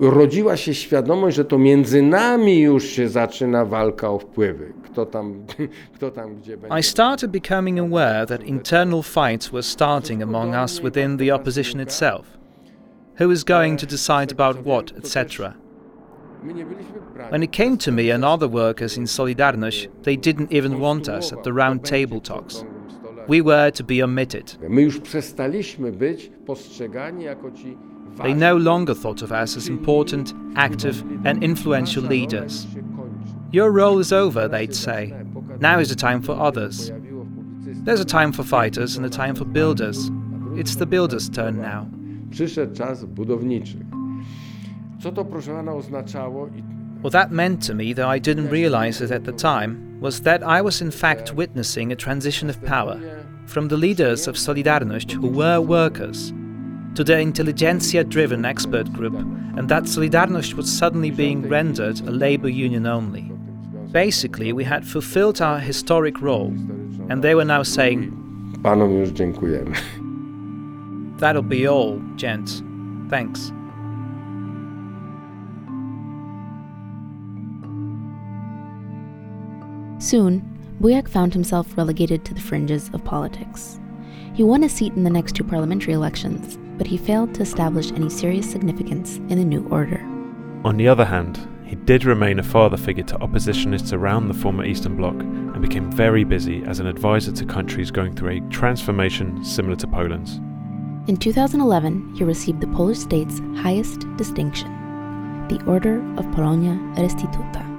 Rodziła 0.00 0.56
się 0.56 0.74
świadomość, 0.74 1.36
że 1.36 1.44
to 1.44 1.58
między 1.58 2.02
nami 2.02 2.60
już 2.60 2.84
się 2.84 3.08
zaczyna 3.08 3.64
walka 3.64 4.10
o 4.10 4.18
wpływy. 4.18 4.72
Kto 4.84 5.06
tam, 5.06 5.44
kto 5.94 6.10
tam 6.10 6.36
gdzie 6.36 6.56
będzie. 6.56 6.78
I 6.78 6.82
started 6.82 7.30
becoming 7.30 7.78
aware 7.78 8.26
that 8.26 8.42
internal 8.42 9.02
fights 9.02 9.52
were 9.52 9.62
starting 9.62 10.22
among 10.22 10.54
us 10.54 10.80
within 10.80 11.18
the 11.18 11.34
opposition 11.34 11.80
itself. 11.80 12.38
Who 13.20 13.30
is 13.30 13.44
going 13.44 13.80
to 13.80 13.86
decide 13.86 14.32
about 14.32 14.66
what, 14.66 14.92
etc. 14.98 15.54
When 17.30 17.42
it 17.42 17.52
came 17.52 17.76
to 17.78 17.92
me 17.92 18.10
and 18.10 18.24
other 18.24 18.48
workers 18.48 18.96
in 18.96 19.04
Solidarność, 19.04 19.88
they 20.02 20.16
didn't 20.16 20.52
even 20.52 20.80
want 20.80 21.08
us 21.08 21.32
at 21.32 21.42
the 21.44 21.52
round 21.52 21.84
table 21.84 22.20
talks. 22.20 22.64
We 23.28 23.40
were 23.42 23.70
to 23.70 23.84
be 23.84 24.02
omitted. 24.04 24.58
My 24.68 24.82
już 24.82 25.00
przestaliśmy 25.00 25.92
być 25.92 26.30
postrzegani 26.46 27.24
jako 27.24 27.50
ci 27.50 27.76
They 28.22 28.34
no 28.34 28.56
longer 28.56 28.96
thought 28.96 29.22
of 29.22 29.30
us 29.30 29.56
as 29.56 29.68
important, 29.68 30.34
active, 30.54 31.02
and 31.24 31.42
influential 31.42 32.04
leaders. 32.04 32.66
Your 33.52 33.72
role 33.72 34.00
is 34.00 34.12
over, 34.12 34.48
they'd 34.50 34.76
say. 34.76 35.12
Now 35.60 35.80
is 35.80 35.88
the 35.88 35.94
time 35.94 36.22
for 36.22 36.36
others. 36.36 36.90
There's 37.84 38.00
a 38.00 38.04
time 38.04 38.32
for 38.32 38.44
fighters 38.44 38.96
and 38.96 39.06
a 39.06 39.10
time 39.10 39.34
for 39.34 39.44
builders. 39.44 40.10
It's 40.56 40.76
the 40.76 40.86
builders' 40.86 41.30
turn 41.30 41.60
now. 41.60 41.86
Przyszedł 42.30 42.74
czas 42.74 43.04
budowniczych. 43.04 43.91
What 47.02 47.12
that 47.12 47.32
meant 47.32 47.62
to 47.64 47.74
me, 47.74 47.92
though 47.92 48.08
I 48.08 48.18
didn't 48.18 48.48
realize 48.48 49.00
it 49.00 49.10
at 49.10 49.24
the 49.24 49.32
time, 49.32 50.00
was 50.00 50.20
that 50.20 50.42
I 50.42 50.62
was 50.62 50.80
in 50.80 50.90
fact 50.90 51.34
witnessing 51.34 51.90
a 51.90 51.96
transition 51.96 52.48
of 52.48 52.62
power 52.64 53.00
from 53.46 53.68
the 53.68 53.76
leaders 53.76 54.28
of 54.28 54.36
Solidarność, 54.36 55.10
who 55.10 55.26
were 55.28 55.60
workers, 55.60 56.32
to 56.94 57.02
the 57.02 57.18
intelligentsia 57.18 58.04
driven 58.04 58.44
expert 58.44 58.92
group, 58.92 59.14
and 59.56 59.68
that 59.68 59.84
Solidarność 59.84 60.54
was 60.54 60.70
suddenly 60.72 61.10
being 61.10 61.48
rendered 61.48 62.00
a 62.00 62.10
labor 62.10 62.48
union 62.48 62.86
only. 62.86 63.32
Basically, 63.90 64.52
we 64.52 64.64
had 64.64 64.86
fulfilled 64.86 65.40
our 65.42 65.58
historic 65.58 66.20
role, 66.22 66.54
and 67.08 67.22
they 67.22 67.34
were 67.34 67.44
now 67.44 67.62
saying, 67.62 68.12
Panom 68.62 68.90
już 68.98 69.10
dziękujemy. 69.10 69.74
That'll 71.18 71.42
be 71.42 71.66
all, 71.66 72.00
gents. 72.16 72.62
Thanks. 73.10 73.52
Soon, 80.02 80.42
Bujak 80.80 81.06
found 81.08 81.32
himself 81.32 81.78
relegated 81.78 82.24
to 82.24 82.34
the 82.34 82.40
fringes 82.40 82.90
of 82.92 83.04
politics. 83.04 83.78
He 84.34 84.42
won 84.42 84.64
a 84.64 84.68
seat 84.68 84.94
in 84.94 85.04
the 85.04 85.10
next 85.10 85.36
two 85.36 85.44
parliamentary 85.44 85.94
elections, 85.94 86.58
but 86.76 86.88
he 86.88 86.96
failed 86.96 87.32
to 87.34 87.42
establish 87.42 87.92
any 87.92 88.10
serious 88.10 88.50
significance 88.50 89.18
in 89.18 89.38
the 89.38 89.44
new 89.44 89.64
order. 89.68 90.00
On 90.64 90.76
the 90.76 90.88
other 90.88 91.04
hand, 91.04 91.48
he 91.64 91.76
did 91.76 92.04
remain 92.04 92.40
a 92.40 92.42
father 92.42 92.76
figure 92.76 93.04
to 93.04 93.18
oppositionists 93.18 93.92
around 93.92 94.26
the 94.26 94.34
former 94.34 94.64
Eastern 94.64 94.96
Bloc 94.96 95.14
and 95.14 95.62
became 95.62 95.92
very 95.92 96.24
busy 96.24 96.64
as 96.64 96.80
an 96.80 96.88
advisor 96.88 97.30
to 97.30 97.44
countries 97.44 97.92
going 97.92 98.16
through 98.16 98.30
a 98.30 98.50
transformation 98.50 99.44
similar 99.44 99.76
to 99.76 99.86
Poland's. 99.86 100.38
In 101.08 101.16
2011, 101.16 102.16
he 102.16 102.24
received 102.24 102.60
the 102.60 102.66
Polish 102.66 102.98
state's 102.98 103.38
highest 103.54 104.04
distinction, 104.16 104.68
the 105.46 105.62
Order 105.64 106.02
of 106.18 106.30
Polonia 106.32 106.72
Restituta. 107.00 107.71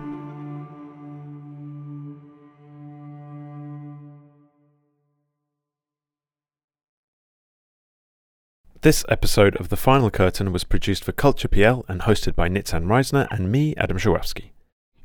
This 8.84 9.06
episode 9.08 9.56
of 9.62 9.70
The 9.70 9.78
Final 9.78 10.12
Curtain 10.12 10.52
was 10.52 10.66
produced 10.66 11.06
for 11.06 11.14
Culture 11.14 11.48
PL 11.48 11.86
and 11.88 12.02
hosted 12.02 12.36
by 12.36 12.50
Nitzan 12.50 12.84
Reisner 12.84 13.30
and 13.32 13.50
me, 13.50 13.74
Adam 13.78 13.98
Żuławski. 13.98 14.52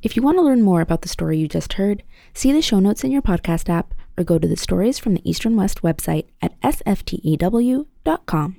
If 0.02 0.16
you 0.16 0.22
want 0.22 0.36
to 0.36 0.42
learn 0.42 0.62
more 0.62 0.80
about 0.80 1.02
the 1.02 1.08
story 1.08 1.38
you 1.38 1.46
just 1.46 1.74
heard, 1.74 2.02
see 2.34 2.50
the 2.52 2.60
show 2.60 2.80
notes 2.80 3.04
in 3.04 3.12
your 3.12 3.22
podcast 3.22 3.68
app 3.68 3.94
or 4.16 4.24
go 4.24 4.36
to 4.36 4.48
the 4.48 4.56
Stories 4.56 4.98
from 4.98 5.14
the 5.14 5.22
Eastern 5.22 5.54
West 5.54 5.82
website 5.82 6.24
at 6.42 6.60
sftew.com. 6.60 8.56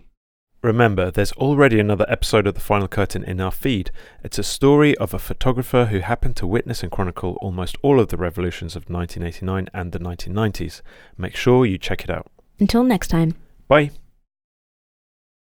Remember, 0.61 1.11
there's 1.11 1.33
already 1.33 1.81
another 1.81 2.05
episode 2.07 2.47
of 2.47 2.53
The 2.53 2.61
Final 2.61 2.87
Curtain 2.87 3.25
in 3.25 3.41
our 3.41 3.51
feed. 3.51 3.91
It's 4.23 4.39
a 4.39 4.43
story 4.43 4.95
of 4.99 5.13
a 5.13 5.19
photographer 5.19 5.87
who 5.87 5.99
happened 5.99 6.37
to 6.37 6.47
witness 6.47 6.81
and 6.81 6.93
chronicle 6.93 7.37
almost 7.41 7.75
all 7.81 7.99
of 7.99 8.07
the 8.07 8.15
revolutions 8.15 8.77
of 8.77 8.89
1989 8.89 9.67
and 9.73 9.91
the 9.91 9.99
1990s. 9.99 10.81
Make 11.17 11.35
sure 11.35 11.65
you 11.65 11.77
check 11.77 12.05
it 12.05 12.09
out. 12.09 12.27
Until 12.57 12.85
next 12.85 13.09
time. 13.09 13.35
Bye. 13.67 13.91